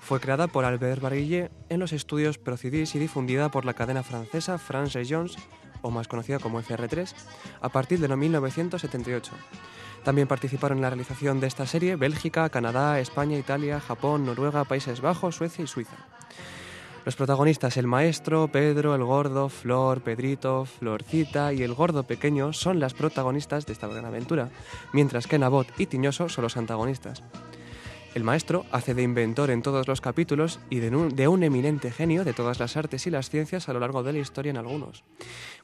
[0.00, 4.56] Fue creada por Albert Barguillet en los estudios Procidis y difundida por la cadena francesa
[4.56, 5.36] France Regions,
[5.82, 7.12] o más conocida como FR3,
[7.60, 9.30] a partir de 1978.
[10.04, 15.00] También participaron en la realización de esta serie Bélgica, Canadá, España, Italia, Japón, Noruega, Países
[15.00, 15.96] Bajos, Suecia y Suiza.
[17.04, 22.78] Los protagonistas, el maestro, Pedro, el gordo, Flor, Pedrito, Florcita y el gordo pequeño son
[22.78, 24.50] las protagonistas de esta gran aventura,
[24.92, 27.24] mientras que Nabot y Tiñoso son los antagonistas.
[28.14, 32.34] El maestro hace de inventor en todos los capítulos y de un, eminente genio de
[32.34, 35.02] todas las artes y las ciencias a lo largo de la historia en algunos.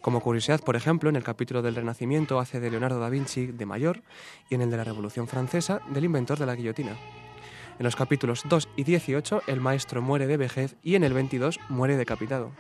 [0.01, 3.67] Como curiosidad, por ejemplo, en el capítulo del Renacimiento hace de Leonardo da Vinci de
[3.67, 4.03] mayor
[4.49, 6.97] y en el de la Revolución Francesa del inventor de la guillotina.
[7.79, 11.61] En los capítulos 2 y 18 el maestro muere de vejez y en el 22
[11.69, 12.53] muere decapitado.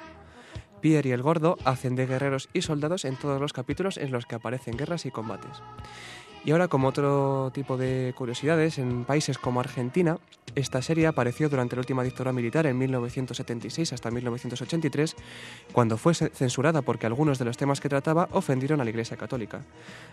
[0.82, 4.26] Pierre y el gordo hacen de guerreros y soldados en todos los capítulos en los
[4.26, 5.62] que aparecen guerras y combates.
[6.44, 10.18] Y ahora, como otro tipo de curiosidades, en países como Argentina,
[10.54, 15.14] esta serie apareció durante la última dictadura militar en 1976 hasta 1983,
[15.72, 19.18] cuando fue ce- censurada porque algunos de los temas que trataba ofendieron a la Iglesia
[19.18, 19.60] Católica.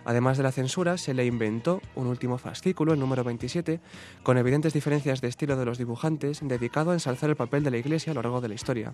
[0.04, 3.80] Además de la censura, se le inventó un último fascículo, el número 27,
[4.24, 7.78] con evidentes diferencias de estilo de los dibujantes, dedicado a ensalzar el papel de la
[7.78, 8.94] Iglesia a lo largo de la historia.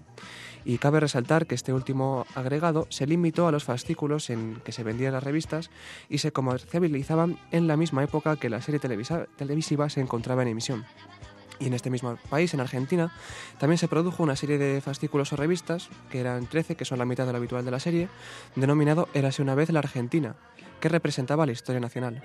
[0.64, 4.84] Y cabe resaltar que este último agregado se limitó a los fascículos en que se
[4.84, 5.72] vendían las revistas
[6.08, 6.32] y se
[7.52, 10.86] en la misma época que la serie televisa- televisiva se encontraba en emisión.
[11.60, 13.14] Y en este mismo país, en Argentina,
[13.60, 17.06] también se produjo una serie de fascículos o revistas, que eran 13, que son la
[17.06, 18.08] mitad de lo habitual de la serie,
[18.56, 20.36] denominado Érase una vez la Argentina,
[20.80, 22.24] que representaba la historia nacional.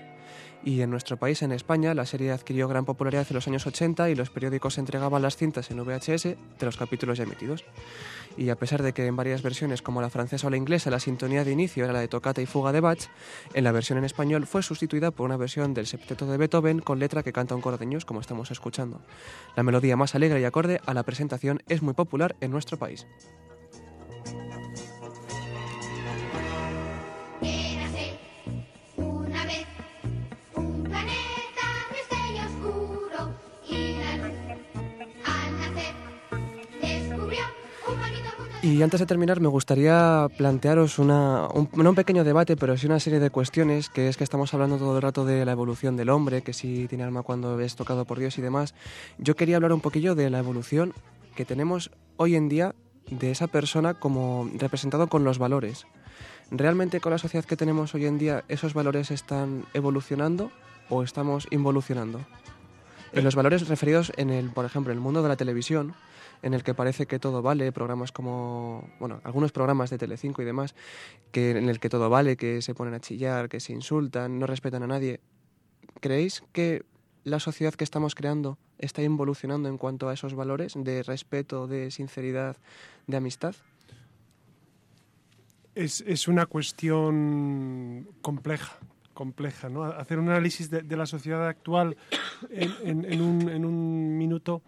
[0.65, 4.09] Y en nuestro país, en España, la serie adquirió gran popularidad en los años 80
[4.09, 7.63] y los periódicos entregaban las cintas en VHS de los capítulos ya emitidos.
[8.37, 11.01] Y a pesar de que en varias versiones, como la francesa o la inglesa, la
[11.01, 13.09] sintonía de inicio era la de tocata y fuga de Bach,
[13.55, 16.99] en la versión en español fue sustituida por una versión del septeto de Beethoven con
[16.99, 19.01] letra que canta un coro de niños, como estamos escuchando.
[19.57, 23.07] La melodía más alegre y acorde a la presentación es muy popular en nuestro país.
[38.67, 42.99] Y antes de terminar, me gustaría plantearos un, no un pequeño debate, pero sí una
[42.99, 46.09] serie de cuestiones, que es que estamos hablando todo el rato de la evolución del
[46.09, 48.75] hombre, que si tiene alma cuando es tocado por Dios y demás.
[49.19, 50.95] Yo quería hablar un poquillo de la evolución
[51.37, 52.75] que tenemos hoy en día
[53.09, 55.87] de esa persona como representado con los valores.
[56.51, 60.51] ¿Realmente con la sociedad que tenemos hoy en día esos valores están evolucionando
[60.91, 62.27] o estamos involucionando?
[63.13, 65.95] En los valores referidos en el, por ejemplo, en el mundo de la televisión,
[66.43, 70.45] en el que parece que todo vale, programas como, bueno, algunos programas de Telecinco y
[70.45, 70.75] demás,
[71.33, 74.47] que en el que todo vale, que se ponen a chillar, que se insultan, no
[74.47, 75.21] respetan a nadie.
[76.01, 76.85] ¿Creéis que
[77.25, 81.91] la sociedad que estamos creando está involucionando en cuanto a esos valores de respeto, de
[81.91, 82.57] sinceridad,
[83.07, 83.55] de amistad?
[85.75, 88.79] Es, es una cuestión compleja.
[89.13, 89.83] compleja, ¿no?
[89.85, 91.97] Hacer un análisis de, de la sociedad actual
[92.51, 94.63] en, en- en un, en un minuto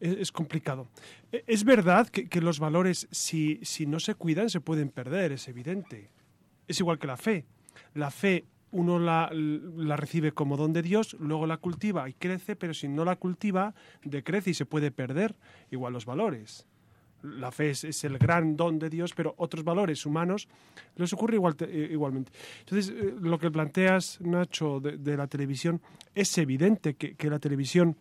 [0.00, 0.88] es, complicado.
[1.32, 5.48] E- Es verdad que, los valores, si, si no se cuidan, se pueden perder, es
[5.48, 6.10] evidente.
[6.66, 7.44] Es igual que la fe.
[7.94, 12.54] La fe uno la, la recibe como don de Dios, luego la cultiva y crece,
[12.54, 15.34] pero si no la cultiva, decrece y se puede perder.
[15.70, 16.66] Igual los valores.
[17.22, 20.48] La fe es, es el gran don de Dios, pero otros valores humanos
[20.96, 22.30] les ocurre igual, eh, igualmente.
[22.60, 25.80] Entonces, eh, lo que planteas, Nacho, de, de la televisión,
[26.14, 27.96] es evidente que, que la televisión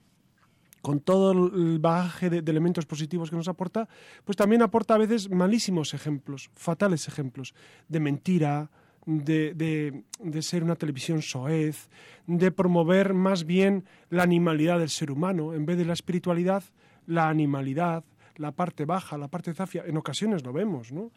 [0.82, 3.88] con todo el bagaje de, elementos positivos que nos aporta,
[4.24, 7.54] pues también aporta a veces malísimos ejemplos, fatales ejemplos,
[7.88, 8.70] de mentira,
[9.06, 11.90] de- de ser una televisión soez,
[12.26, 16.64] de promover más bien la animalidad del ser humano, en vez de la espiritualidad,
[17.06, 18.04] la animalidad,
[18.36, 21.12] la parte baja, la parte zafia, en ocasiones lo vemos, ¿no?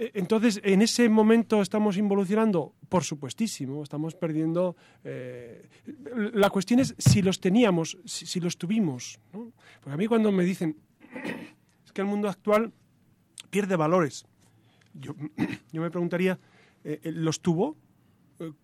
[0.00, 4.74] Eh, Entonces, en ese momento estamos involucionando, por supuestísimo, estamos perdiendo.
[5.04, 5.68] eh,
[6.32, 9.20] la cuestión es si los teníamos, si, los tuvimos.
[9.34, 9.52] ¿no?
[9.80, 10.76] Porque a mí cuando me dicen
[11.84, 12.72] es que el mundo actual
[13.50, 14.24] pierde valores,
[14.94, 15.14] yo,
[15.72, 16.38] yo me preguntaría,
[16.82, 17.76] eh, ¿los tuvo?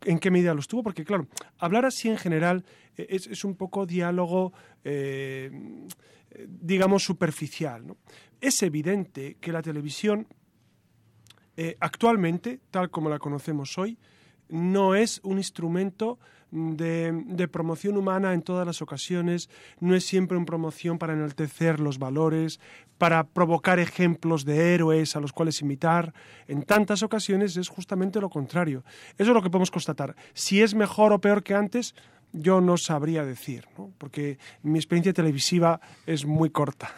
[0.06, 0.82] ¿En qué medida los tuvo?
[0.82, 2.64] Porque, claro, hablar así en general
[2.96, 4.54] es, es un poco diálogo,
[6.48, 7.94] digamos, superficial.
[8.40, 10.26] Es evidente que la televisión
[11.56, 13.98] eh, actualmente, tal como la conocemos hoy,
[14.48, 16.18] no es un instrumento
[16.50, 21.80] de, de promoción humana en todas las ocasiones, no es siempre una promoción para enaltecer
[21.80, 22.60] los valores,
[22.98, 26.14] para provocar ejemplos de héroes a los cuales imitar.
[26.46, 28.84] En tantas ocasiones es justamente lo contrario.
[29.18, 30.14] Eso es lo que podemos constatar.
[30.34, 31.94] Si es mejor o peor que antes,
[32.32, 33.66] yo no sabría decir,
[33.98, 36.90] porque mi experiencia televisiva es muy corta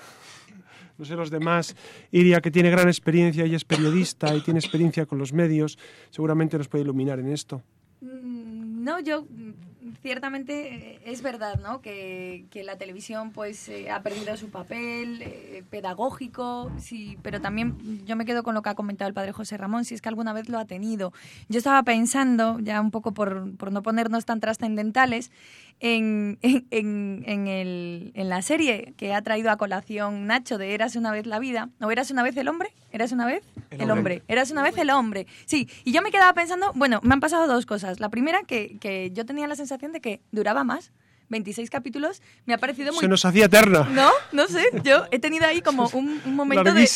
[0.98, 1.76] no sé los demás,
[2.10, 5.78] Iria, que tiene gran experiencia, ella es periodista y tiene experiencia con los medios,
[6.10, 7.62] seguramente nos puede iluminar en esto.
[8.00, 9.52] Mm, No, yo mm,
[10.02, 10.52] ciertamente
[10.94, 11.80] eh, es verdad, ¿no?
[11.82, 17.76] Que, que la televisión pues eh, ha perdido su papel eh, pedagógico, sí, pero también
[18.06, 20.08] yo me quedo con lo que ha comentado el padre José Ramón, si es que
[20.08, 21.12] alguna vez lo ha tenido.
[21.48, 25.30] Yo estaba pensando, ya un poco por, por no ponernos tan trascendentales,
[25.80, 30.74] en, en, en, en el, en la serie que ha traído a colación Nacho de
[30.74, 33.82] Eras una vez la vida, o Eras una vez el hombre, Eras una vez El
[33.82, 34.16] el, hombre.
[34.16, 34.22] hombre.
[34.28, 35.26] Eras una vez el hombre.
[35.46, 38.00] Sí, y yo me quedaba pensando, bueno, me han pasado dos cosas.
[38.00, 40.92] La primera, que, que yo tenía la sensación de que duraba más.
[41.28, 43.00] 26 capítulos, me ha parecido muy...
[43.00, 43.88] Se nos hacía eterna.
[43.90, 46.88] No, no sé, yo he tenido ahí como un, un momento de,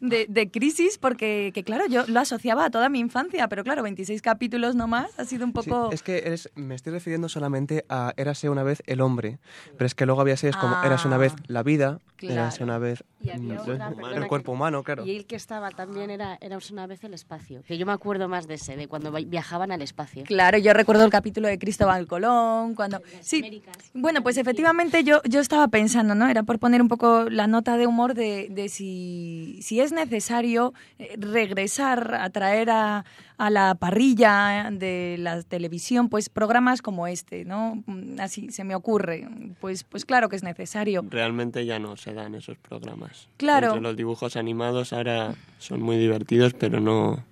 [0.00, 3.82] de, de crisis porque, que claro, yo lo asociaba a toda mi infancia, pero claro,
[3.82, 5.90] 26 capítulos no más, ha sido un Sí, poco...
[5.92, 9.38] es que eres- me estoy refiriendo solamente a Érase una vez el hombre,
[9.76, 10.86] pero es que luego había series como Ah.
[10.86, 12.64] Érase una vez la vida, Érase Claro.
[12.64, 15.04] una vez Y el cuerpo que- humano, claro.
[15.04, 17.62] Y el que estaba también era, era una vez el espacio.
[17.66, 20.24] Que yo me acuerdo más de ese, de cuando vi- viajaban al espacio.
[20.24, 23.00] Claro, yo recuerdo el capítulo de Cristóbal Colón, cuando...
[23.20, 23.62] Sí,
[23.94, 26.28] bueno, pues efectivamente yo, yo estaba pensando, ¿no?
[26.28, 30.72] Era por poner un poco la nota de humor de, de si, si es necesario
[30.98, 33.04] eh, regresar a traer a,
[33.40, 37.82] a la parrilla de la televisión, pues programas como este, ¿no?
[37.86, 39.26] Mm, Así se me ocurre.
[39.60, 41.04] Pues, pues claro que es necesario.
[41.08, 43.28] Realmente ya no se dan esos programas.
[43.38, 43.68] Claro.
[43.68, 47.24] Entre los dibujos animados ahora son muy divertidos, pero no,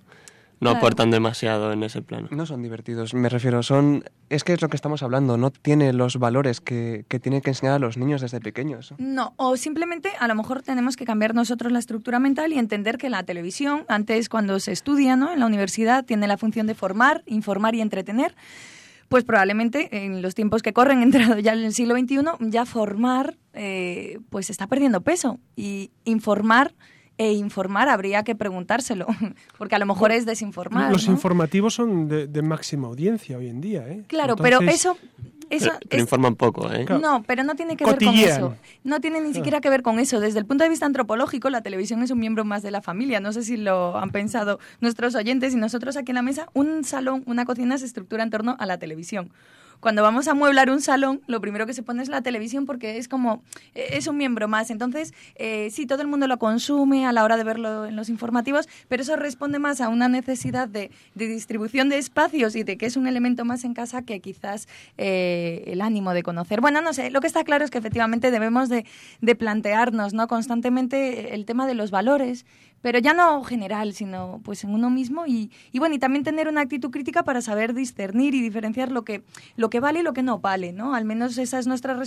[0.59, 0.77] no Claro.
[0.77, 2.27] aportan demasiado en ese plano.
[2.31, 4.03] No son divertidos, me refiero, son...
[4.29, 7.51] Es que es lo que estamos hablando, no tiene los valores que, que tienen que
[7.51, 8.93] enseñar a los niños desde pequeños.
[8.97, 12.97] No, o simplemente a lo mejor tenemos que cambiar nosotros la estructura mental y entender
[12.97, 15.31] que la televisión, antes cuando se estudia ¿no?
[15.31, 18.35] en la universidad, tiene la función de formar, informar y entretener.
[19.07, 22.19] Pues probablemente en los tiempos que corren, entrado ya en el siglo XXI,
[22.51, 25.39] ya formar eh, pues está perdiendo peso.
[25.55, 26.73] Y informar
[27.19, 29.05] e informar habría que preguntárselo,
[29.57, 30.89] porque a lo mejor es desinformar.
[30.89, 31.13] Los ¿no?
[31.13, 34.05] informativos son de, de máxima audiencia hoy en día, ¿eh?
[34.07, 34.97] Claro, pero eso...
[35.49, 36.85] eso pero, pero es- informan poco, ¿eh?
[37.01, 38.55] No, pero no tiene que ver con eso.
[38.85, 40.21] No tiene ni siquiera que ver con eso.
[40.21, 43.19] Desde el punto de vista antropológico, la televisión es un miembro más de la familia.
[43.19, 46.47] No sé si lo han pensado nuestros oyentes y nosotros aquí en la mesa.
[46.53, 49.29] Un salón, una cocina se estructura en torno a la televisión.
[49.79, 52.97] Cuando vamos a amueblar un salón, lo primero que se pone es la televisión porque
[52.97, 53.41] es como,
[53.75, 54.71] eh, es un miembro más.
[54.71, 58.09] Entonces, eh, sí, todo el mundo lo consume a la hora de verlo en los
[58.09, 62.77] informativos, pero eso responde más a una necesidad de, de distribución de espacios y de
[62.77, 64.67] que es un elemento más en casa que quizás
[64.97, 66.59] eh, el ánimo de conocer.
[66.59, 68.85] Bueno, no sé, lo que está claro es que efectivamente debemos de,
[69.21, 70.27] de plantearnos ¿no?
[70.27, 72.45] constantemente el tema de los valores,
[72.81, 76.61] pero ya no general, sino pues en uno mismo y, bueno, y también tener una
[76.61, 79.23] actitud crítica para saber discernir y diferenciar lo que,
[79.55, 80.95] lo que vale y lo que no vale, ¿no?
[80.95, 81.97] Al menos esa es nuestra,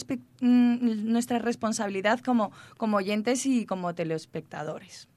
[0.41, 5.09] nuestra responsabilidad como, como oyentes y como telespectadores.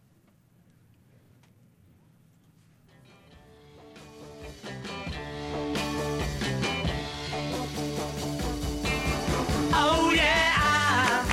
[9.78, 11.24] Oh, yeah,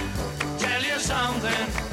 [0.59, 1.92] tell you something.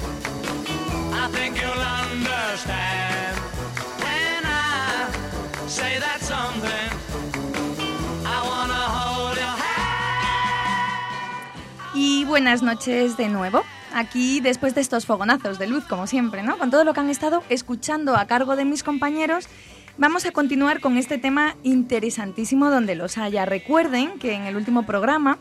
[11.94, 13.64] Y buenas noches de nuevo.
[13.94, 16.58] Aquí después de estos fogonazos de luz, como siempre, ¿no?
[16.58, 19.48] Con todo lo que han estado escuchando a cargo de mis compañeros
[20.00, 23.46] vamos a continuar con este tema interesantísimo donde los haya.
[23.46, 25.38] Recuerden que en el último programa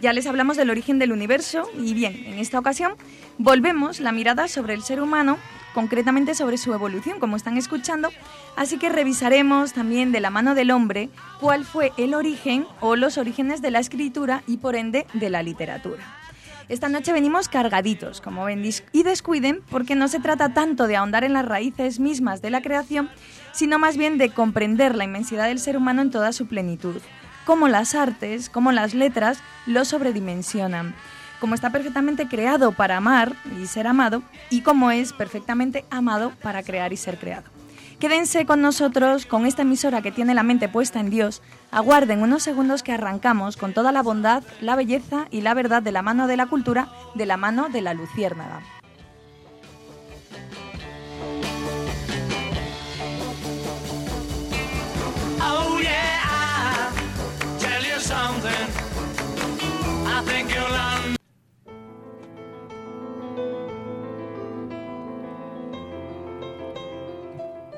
[0.00, 2.92] ya les hablamos del origen del universo y bien, en esta ocasión
[3.38, 5.38] volvemos la mirada sobre el ser humano,
[5.72, 8.10] concretamente sobre su evolución, como están escuchando,
[8.56, 11.08] así que revisaremos también de la mano del hombre
[11.40, 15.42] cuál fue el origen o los orígenes de la escritura y por ende de la
[15.42, 16.23] literatura.
[16.68, 21.22] Esta noche venimos cargaditos, como ven, y descuiden porque no se trata tanto de ahondar
[21.22, 23.10] en las raíces mismas de la creación,
[23.52, 26.96] sino más bien de comprender la inmensidad del ser humano en toda su plenitud,
[27.44, 30.94] cómo las artes, cómo las letras lo sobredimensionan,
[31.38, 36.62] cómo está perfectamente creado para amar y ser amado, y cómo es perfectamente amado para
[36.62, 37.53] crear y ser creado.
[37.98, 41.42] Quédense con nosotros, con esta emisora que tiene la mente puesta en Dios.
[41.70, 45.92] Aguarden unos segundos que arrancamos con toda la bondad, la belleza y la verdad de
[45.92, 48.60] la mano de la cultura, de la mano de la luciérnaga.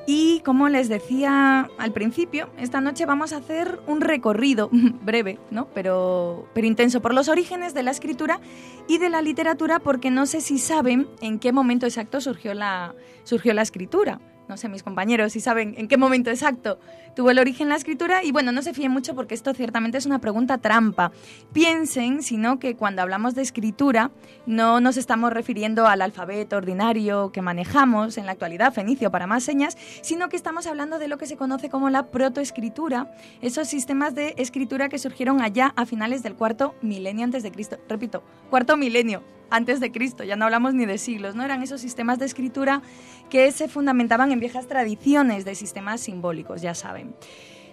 [0.09, 4.69] Y como les decía al principio, esta noche vamos a hacer un recorrido
[5.03, 5.67] breve, ¿no?
[5.73, 8.39] Pero, pero intenso por los orígenes de la escritura
[8.87, 12.95] y de la literatura, porque no sé si saben en qué momento exacto surgió la,
[13.25, 14.21] surgió la escritura.
[14.47, 16.79] No sé, mis compañeros, si saben en qué momento exacto
[17.17, 18.23] tuvo el origen la escritura.
[18.23, 21.11] Y bueno, no se fíen mucho porque esto ciertamente es una pregunta trampa.
[21.51, 24.11] Piensen, sino que cuando hablamos de escritura,
[24.45, 29.43] no nos estamos refiriendo al alfabeto ordinario que manejamos en la actualidad, fenicio para más
[29.43, 33.11] señas, sino que estamos hablando de lo que se conoce como la protoescritura,
[33.41, 37.79] esos sistemas de escritura que surgieron allá a finales del cuarto milenio antes de Cristo.
[37.89, 41.43] Repito, cuarto milenio antes de Cristo, ya no hablamos ni de siglos, ¿no?
[41.43, 42.81] Eran esos sistemas de escritura
[43.29, 47.06] que se fundamentaban en viejas tradiciones de sistemas simbólicos, ya saben.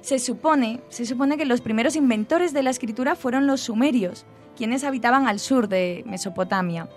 [0.01, 4.27] Se supone, se supone que los primeros inventores de la escritura fueron los sumerios,
[4.57, 6.89] quienes habitaban al sur de Mesopotamia.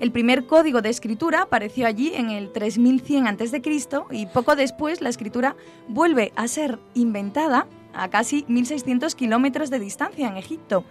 [0.00, 3.62] El primer código de escritura apareció allí en el 3100 a.C.
[4.10, 5.56] y poco después la escritura
[5.88, 10.84] vuelve a ser inventada a casi 1600 kilómetros de distancia en Egipto.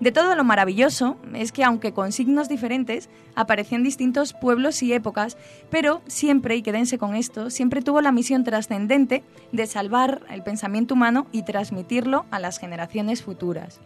[0.00, 5.36] De todo lo maravilloso es que, aunque con signos diferentes, aparecían distintos pueblos y épocas,
[5.68, 9.22] pero siempre, y quédense con esto, siempre tuvo la misión trascendente
[9.52, 13.78] de salvar el pensamiento humano y transmitirlo a las generaciones futuras.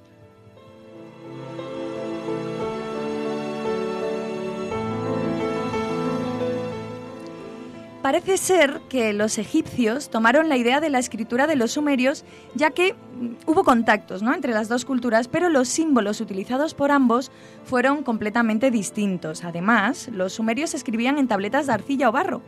[8.04, 12.68] Parece ser que los egipcios tomaron la idea de la escritura de los sumerios, ya
[12.68, 14.34] que mm, hubo contactos ¿no?
[14.34, 17.30] entre las dos culturas, pero los símbolos utilizados por ambos
[17.64, 19.42] fueron completamente distintos.
[19.42, 22.42] Además, los sumerios escribían en tabletas de arcilla o barro,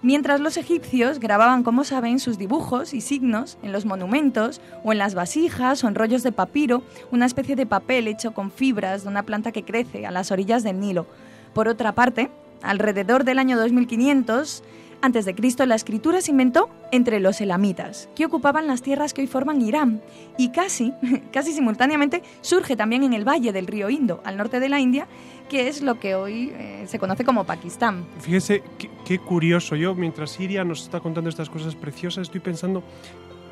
[0.00, 4.98] mientras los egipcios grababan, como saben, sus dibujos y signos en los monumentos o en
[4.98, 9.08] las vasijas o en rollos de papiro, una especie de papel hecho con fibras de
[9.08, 11.06] una planta que crece a las orillas del Nilo.
[11.52, 12.30] Por otra parte,
[12.62, 14.62] alrededor del año 2500,
[15.02, 19.22] antes de Cristo, la escritura se inventó entre los elamitas, que ocupaban las tierras que
[19.22, 20.02] hoy forman Irán,
[20.36, 20.92] y casi,
[21.32, 25.06] casi simultáneamente surge también en el valle del río Indo, al norte de la India,
[25.48, 28.04] que es lo que hoy eh, se conoce como Pakistán.
[28.20, 28.62] Fíjese
[29.04, 29.74] qué, curioso.
[29.74, 32.84] Yo, mientras Siria nos está contando estas cosas preciosas, estoy pensando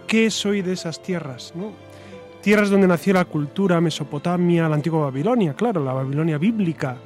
[0.06, 1.52] qué soy de esas tierras.
[2.40, 6.96] Tierras donde nació la cultura, Mesopotamia, la antigua Babilonia, claro, la Babilonia bíblica,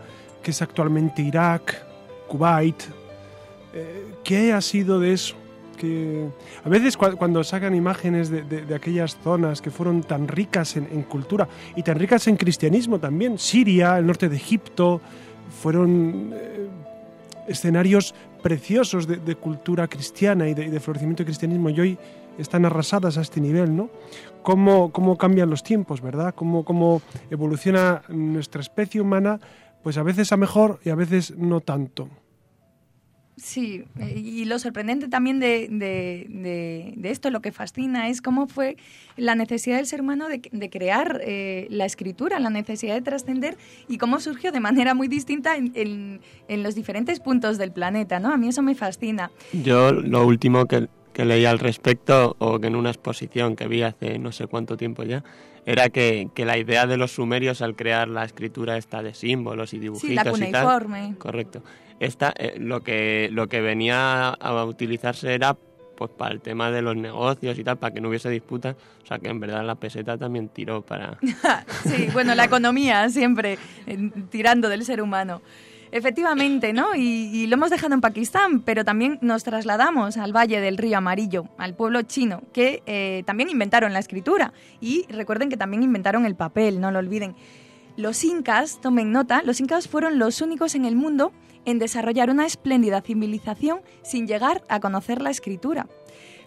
[0.42, 1.86] que es actualmente Irak,
[2.28, 2.82] Kuwait.
[3.72, 5.34] Eh, ¿Qué ha sido de eso?
[5.76, 6.26] Que
[6.64, 11.02] a veces cua- cuando sacan imágenes de, aquellas zonas que fueron tan ricas en, en
[11.02, 15.02] cultura y tan ricas en cristianismo también, Siria, el norte de Egipto,
[15.60, 16.66] fueron eh,
[17.46, 21.98] escenarios preciosos de, cultura cristiana y de, y de florecimiento del cristianismo y hoy
[22.38, 23.90] están arrasadas a este nivel, ¿no?
[24.42, 26.34] Cómo, cómo cambian los tiempos, ¿verdad?
[26.34, 29.40] Cómo, cómo evoluciona nuestra especie humana,
[29.82, 32.08] pues a veces a mejor y a veces no tanto.
[33.36, 38.20] Sí, eh, y lo sorprendente también de, de- de- de esto, lo que fascina, es
[38.20, 38.76] cómo fue
[39.16, 43.56] la necesidad del ser humano de, crear eh, la escritura, la necesidad de trascender
[43.88, 48.20] y cómo surgió de manera muy distinta en, en- en los diferentes puntos del planeta,
[48.20, 48.32] ¿no?
[48.32, 49.30] A mí eso me fascina.
[49.52, 53.82] Yo lo último que, que leí al respecto, o que en una exposición que vi
[53.82, 55.24] hace no sé cuánto tiempo ya,
[55.64, 59.72] era que, que la idea de los sumerios al crear la escritura esta de símbolos
[59.74, 60.32] y dibujitos Sí, la y tal,
[60.66, 61.14] cuneiforme.
[61.18, 61.62] correcto,
[62.00, 65.56] esta, eh, lo, que, lo que venía a utilizarse era
[65.96, 68.76] pues para el tema de los negocios y tal, para que no hubiese disputas.
[69.02, 71.18] O sea que en verdad la peseta también tiró para...
[71.84, 75.42] sí, bueno, la economía siempre eh, tirando del ser humano.
[75.92, 76.94] Efectivamente, ¿no?
[76.94, 80.96] Y, y, lo hemos dejado en Pakistán, pero también nos trasladamos al Valle del Río
[80.96, 84.54] Amarillo, al pueblo chino, que eh, también inventaron la escritura.
[84.80, 87.36] Y recuerden que también inventaron el papel, no lo olviden.
[87.96, 91.32] Los incas, tomen nota, los incas fueron los únicos en el mundo
[91.66, 95.86] en desarrollar una espléndida civilización sin llegar a conocer la escritura.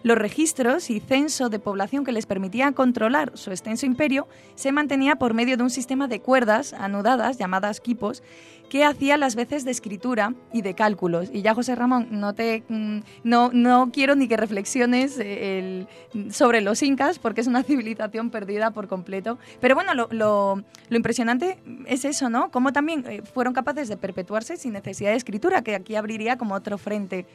[0.02, 5.16] Los registros y censo de población que les permitían controlar su extenso imperio se mantenía
[5.16, 8.22] por medio de un sistema de cuerdas anudadas llamadas quipos
[8.68, 11.28] que hacía las veces de escritura y de cálculos.
[11.32, 15.86] Y ya, José Ramón, no, te, mm, no, no quiero ni que reflexiones eh,
[16.30, 19.38] sobre los incas, porque es una civilización perdida por completo.
[19.60, 22.50] Pero bueno, lo, lo, lo impresionante es eso, ¿no?
[22.50, 26.54] Cómo también eh, fueron capaces de perpetuarse sin necesidad de escritura, que aquí abriría como
[26.54, 27.26] otro frente.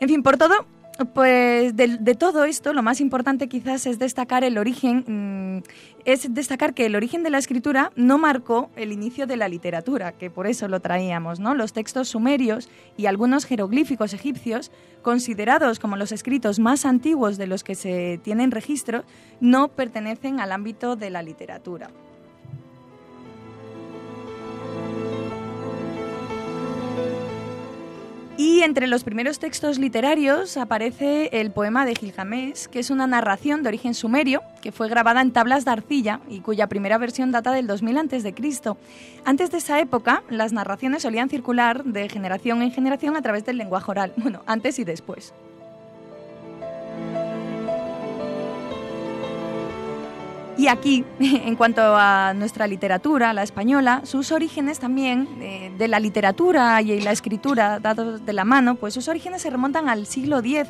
[0.00, 0.66] En fin, por todo,
[1.12, 5.62] pues de, todo esto, lo más importante quizás es destacar el origen, mmm,
[6.04, 10.12] es destacar que el origen de la escritura no marcó el inicio de la literatura,
[10.12, 11.54] que por eso lo traíamos, ¿no?
[11.54, 14.70] Los textos sumerios y algunos jeroglíficos egipcios,
[15.02, 19.04] considerados como los escritos más antiguos de los que se tienen registro,
[19.40, 21.90] no pertenecen al ámbito de la literatura.
[28.36, 33.62] Y entre los primeros textos literarios aparece el poema de Gilgamesh, que es una narración
[33.62, 37.52] de origen sumerio, que fue grabada en tablas de arcilla y cuya primera versión data
[37.52, 38.34] del 2000 a.C.
[39.24, 43.56] Antes de esa época, las narraciones solían circular de generación en generación a través del
[43.56, 45.32] lenguaje oral, bueno, antes y después.
[50.56, 55.98] Y aquí, en cuanto a nuestra literatura, la española, sus orígenes también eh, de la
[55.98, 60.38] literatura y la escritura dados de la mano, pues sus orígenes se remontan al siglo
[60.38, 60.68] X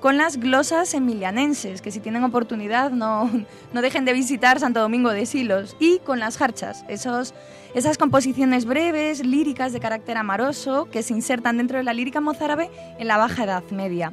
[0.00, 3.30] con las glosas emilianenses, que si tienen oportunidad no,
[3.72, 7.34] no dejen de visitar Santo Domingo de Silos, y con las jarchas, esos,
[7.74, 12.70] esas composiciones breves, líricas de carácter amoroso, que se insertan dentro de la lírica mozárabe
[12.98, 14.12] en la Baja Edad Media.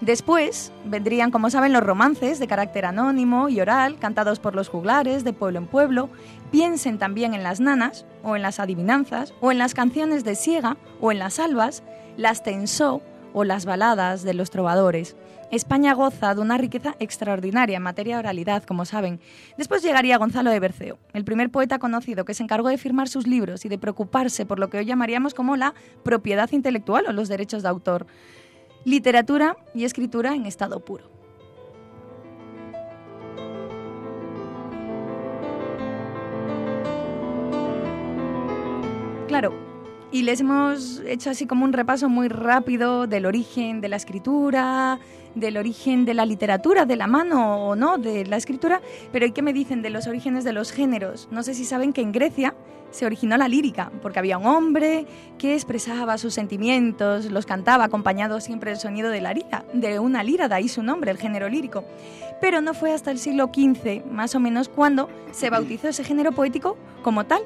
[0.00, 5.24] Después vendrían, como saben, los romances de carácter anónimo y oral, cantados por los juglares
[5.24, 6.08] de pueblo en pueblo.
[6.50, 10.78] Piensen también en las nanas, o en las adivinanzas, o en las canciones de siega,
[11.02, 11.82] o en las albas,
[12.16, 13.02] las tensó
[13.34, 15.16] o las baladas de los trovadores.
[15.50, 19.20] España goza de una riqueza extraordinaria en materia de oralidad, como saben.
[19.58, 23.26] Después llegaría Gonzalo de Berceo, el primer poeta conocido que se encargó de firmar sus
[23.26, 25.74] libros y de preocuparse por lo que hoy llamaríamos como la
[26.04, 28.06] propiedad intelectual o los derechos de autor
[28.84, 31.04] literatura y escritura en estado puro.
[39.28, 39.54] Claro,
[40.12, 44.98] y les hemos hecho así como un repaso muy rápido del origen de la escritura,
[45.36, 48.80] del origen de la literatura, de la mano o no de la escritura,
[49.12, 51.28] pero ¿y qué me dicen de los orígenes de los géneros?
[51.30, 52.54] No sé si saben que en Grecia
[52.90, 55.06] se originó la lírica, porque había un hombre
[55.38, 60.22] que expresaba sus sentimientos, los cantaba acompañado siempre del sonido de la lira, de una
[60.22, 61.84] lira, de ahí su nombre, el género lírico.
[62.40, 66.32] Pero no fue hasta el siglo XV, más o menos, cuando se bautizó ese género
[66.32, 67.42] poético como tal,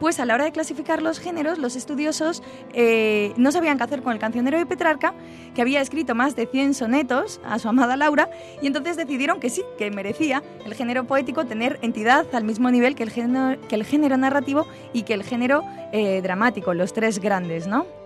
[0.00, 2.42] pues a la hora de clasificar los géneros, los estudiosos
[2.72, 5.14] eh, no sabían qué hacer con el cancionero de Petrarca,
[5.54, 8.30] que había escrito más de 100 sonetos a su amada Laura,
[8.62, 12.94] y entonces decidieron que sí, que merecía el género poético tener entidad al mismo nivel
[12.94, 17.97] que el género, narrativo y que el género eh, dramático, los tres grandes, ¿no?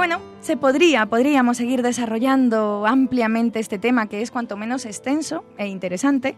[0.00, 5.66] Bueno, se podría, podríamos seguir desarrollando ampliamente este tema que es cuanto menos extenso e
[5.66, 6.36] interesante,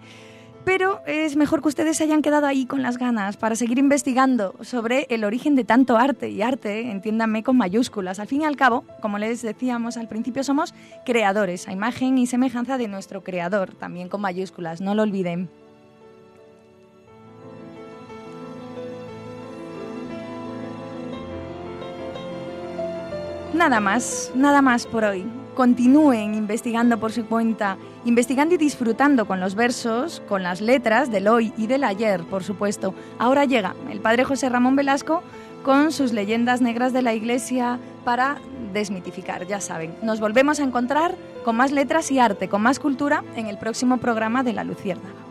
[0.64, 5.06] pero es mejor que ustedes hayan quedado ahí con las ganas para seguir investigando sobre
[5.10, 8.18] el origen de tanto arte y arte, entiéndanme con mayúsculas.
[8.18, 10.74] Al fin y al cabo, como les decíamos al principio, somos
[11.06, 15.48] creadores, a imagen y semejanza de nuestro creador, también con mayúsculas, no lo olviden.
[23.54, 25.26] Nada más, nada más por hoy.
[25.54, 27.76] Continúen investigando por su cuenta,
[28.06, 32.44] investigando y disfrutando con los versos, con las letras del hoy y del ayer, por
[32.44, 32.94] supuesto.
[33.18, 35.22] Ahora llega el padre José Ramón Velasco
[35.62, 38.38] con sus leyendas negras de la Iglesia para
[38.72, 39.94] desmitificar, ya saben.
[40.02, 43.98] Nos volvemos a encontrar con más letras y arte, con más cultura en el próximo
[43.98, 45.21] programa de La Luciérnaga.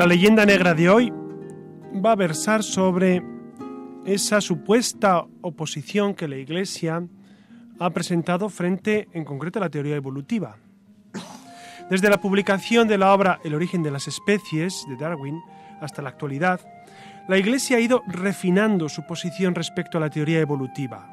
[0.00, 1.12] La leyenda negra de hoy
[2.02, 3.22] va a versar sobre
[4.06, 7.06] esa supuesta oposición que la Iglesia
[7.78, 10.56] ha presentado frente, en concreto, a la teoría evolutiva.
[11.90, 15.38] Desde la publicación de la obra El origen de las especies de Darwin
[15.82, 16.62] hasta la actualidad,
[17.28, 21.12] la Iglesia ha ido refinando su posición respecto a la teoría evolutiva.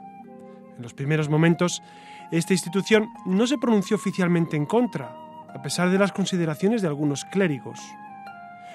[0.78, 1.84] En los primeros momentos,
[2.32, 5.14] esta institución no se pronunció oficialmente en contra,
[5.54, 7.82] a pesar de las consideraciones de algunos clérigos.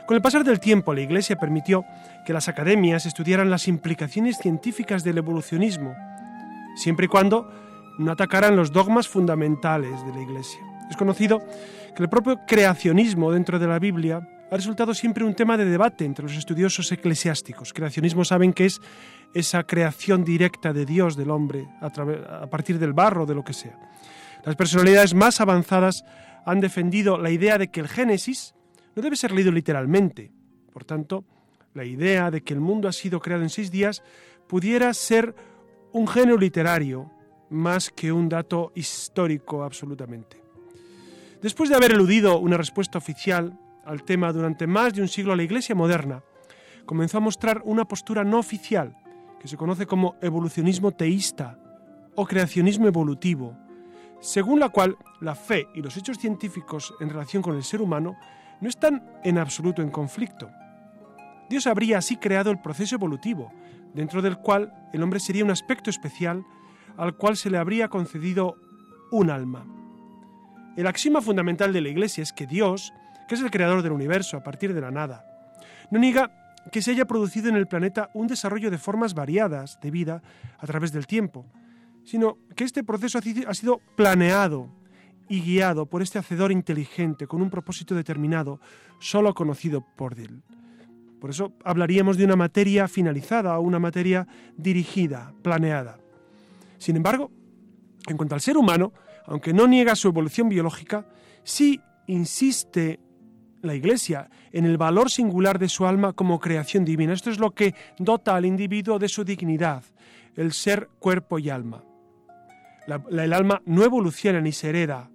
[0.07, 1.85] Con el pasar del tiempo, la Iglesia permitió
[2.27, 5.95] que las academias estudiaran las implicaciones científicas del evolucionismo,
[6.77, 7.51] siempre y cuando
[7.99, 10.61] no atacaran los dogmas fundamentales de la Iglesia.
[10.91, 11.43] Es conocido
[11.95, 16.05] que el propio creacionismo dentro de la Biblia ha resultado siempre un tema de debate
[16.05, 17.73] entre los estudiosos eclesiásticos.
[17.73, 18.81] Creacionismo saben que es
[19.33, 23.55] esa creación directa de Dios, del hombre, a, a partir del barro, de lo que
[23.55, 23.79] sea.
[24.45, 26.05] Las personalidades más avanzadas
[26.45, 28.55] han defendido la idea de que el Génesis
[28.95, 30.31] no debe ser leído literalmente.
[30.73, 31.25] Por tanto,
[31.75, 34.03] la idea de que el mundo ha sido creado en seis días
[34.47, 35.35] pudiera ser
[35.93, 37.11] un género literario
[37.51, 40.43] más que un dato histórico absolutamente.
[41.43, 45.43] Después de haber eludido una respuesta oficial al tema durante más de un siglo, la
[45.43, 46.23] Iglesia moderna
[46.87, 48.97] comenzó a mostrar una postura no oficial
[49.41, 51.59] que se conoce como evolucionismo teísta
[52.15, 53.57] o creacionismo evolutivo,
[54.21, 58.17] según la cual la fe y los hechos científicos en relación con el ser humano
[58.63, 60.49] no están en absoluto en conflicto.
[61.51, 63.53] Dios habría así creado el proceso evolutivo,
[63.93, 66.45] dentro del cual el hombre sería un aspecto especial
[66.97, 68.55] al cual se le habría concedido
[69.11, 69.67] un alma.
[70.77, 72.93] El axioma fundamental de la Iglesia es que Dios,
[73.29, 75.27] que es el creador del universo a partir de la nada,
[75.91, 76.31] no niega
[76.71, 80.23] que se haya producido en el planeta un desarrollo de formas variadas de vida
[80.59, 81.45] a través del tiempo,
[82.05, 84.71] sino que este proceso ha sido planeado
[85.29, 88.61] y guiado por este hacedor inteligente con un propósito determinado,
[88.99, 90.43] solo conocido por él.
[91.21, 95.99] Por eso hablaríamos de una materia finalizada o una materia dirigida, planeada.
[96.79, 97.31] Sin embargo,
[98.09, 98.93] en cuanto al ser humano,
[99.27, 101.07] aunque no niega su evolución biológica,
[101.45, 102.99] sí insiste
[103.63, 107.13] la Iglesia en el valor singular de su alma como creación divina.
[107.13, 109.85] Esto es lo que dota al individuo de su dignidad,
[110.35, 111.85] el ser cuerpo y alma.
[113.11, 115.12] el alma no evoluciona ni se hereda,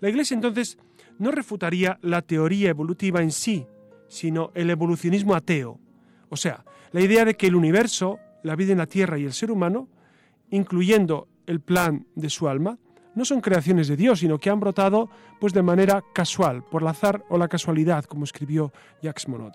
[0.00, 0.78] la Iglesia entonces
[1.18, 3.66] no refutaría la teoría evolutiva en sí,
[4.08, 5.80] sino el evolucionismo ateo,
[6.28, 9.32] o sea, la idea de que el universo, la vida en la Tierra y el
[9.32, 9.88] ser humano,
[10.50, 12.78] incluyendo el plan de su alma,
[13.14, 16.88] no son creaciones de Dios, sino que han brotado pues de manera casual, por el
[16.88, 18.72] azar o la casualidad, como escribió
[19.02, 19.52] Jacques Monod.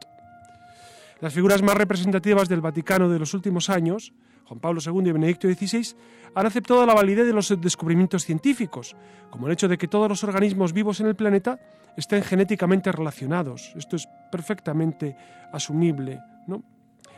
[1.21, 4.13] Las figuras más representativas del Vaticano de los últimos años
[4.45, 5.95] Juan Pablo II y Benedicto XVI
[6.35, 8.95] han aceptado la validez de los descubrimientos científicos,
[9.29, 11.59] como el hecho de que todos los organismos vivos en el planeta
[11.95, 13.71] estén genéticamente relacionados.
[13.75, 15.15] Esto es perfectamente
[15.51, 16.19] asumible.
[16.47, 16.63] ¿no?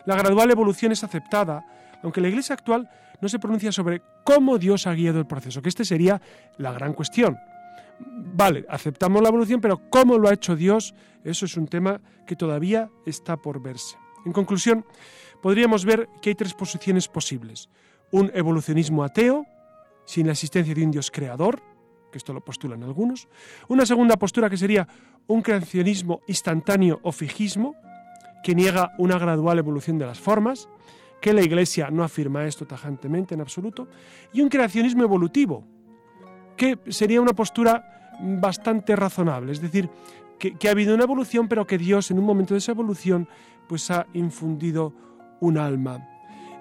[0.05, 1.65] La gradual evolución es aceptada,
[2.03, 2.89] aunque la Iglesia actual
[3.21, 6.21] no se pronuncia sobre cómo Dios ha guiado el proceso, que este sería
[6.57, 7.37] la gran cuestión.
[7.99, 12.35] Vale, aceptamos la evolución, pero cómo lo ha hecho Dios, eso es un tema que
[12.35, 13.95] todavía está por verse.
[14.25, 14.85] En conclusión,
[15.41, 17.69] podríamos ver que hay tres posiciones posibles.
[18.11, 19.45] Un evolucionismo ateo,
[20.05, 21.61] sin la existencia de un Dios creador,
[22.11, 23.27] que esto lo postulan algunos.
[23.67, 24.87] Una segunda postura que sería
[25.27, 27.75] un creacionismo instantáneo o fijismo,
[28.43, 30.69] que niega una gradual evolución de las formas,
[31.19, 33.87] que la Iglesia no afirma esto tajantemente en absoluto.
[34.33, 35.63] Y un creacionismo evolutivo,
[36.55, 39.89] que sería una postura bastante razonable, es decir,
[40.39, 43.27] que, que ha habido una evolución, pero que Dios en un momento de esa evolución
[43.67, 44.93] pues ha infundido
[45.39, 46.07] un alma.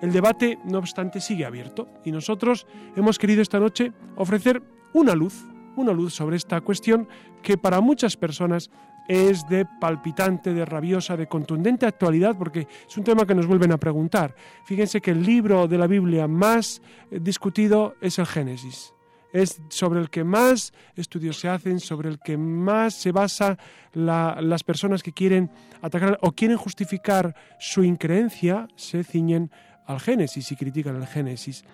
[0.01, 5.47] El debate, no obstante, sigue abierto y nosotros hemos querido esta noche ofrecer una luz,
[5.77, 7.09] una luz sobre esta cuestión
[7.43, 8.71] que para muchas personas
[9.09, 13.73] es de palpitante, de rabiosa, de contundente actualidad, porque es un tema que nos vuelven
[13.73, 14.35] a preguntar.
[14.65, 16.81] Fíjense que el libro de la Biblia más
[17.11, 18.94] eh, discutido es el Génesis
[19.35, 23.59] es sobre el que más estudios se hacen, sobre el que más se basa
[23.93, 25.51] las personas que quieren
[25.83, 29.51] atacar o quieren justificar su increencia, se ciñen
[29.87, 31.65] al Génesis y critican el Génesis.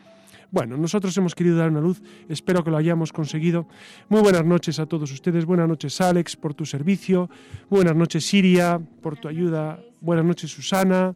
[0.51, 3.69] Bueno, nosotros hemos querido dar una luz, espero que lo hayamos conseguido.
[4.09, 7.29] Muy buenas noches a todos ustedes, buenas noches Alex por tu servicio,
[7.69, 11.15] buenas noches Siria por tu ayuda, buenas noches Susana.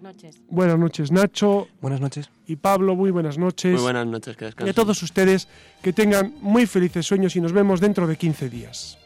[0.00, 0.40] Buenas noches.
[0.48, 1.68] Buenas noches, Nacho.
[1.80, 2.30] Buenas noches.
[2.46, 3.72] Y Pablo, muy buenas noches.
[3.72, 5.48] Muy buenas noches, que Y a todos ustedes
[5.82, 8.97] que tengan muy felices sueños y nos vemos dentro de 15 días.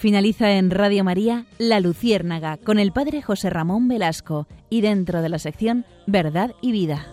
[0.00, 5.28] Finaliza en Radio María La Luciérnaga con el padre José Ramón Velasco y dentro de
[5.28, 7.06] la sección Verdad y Vida.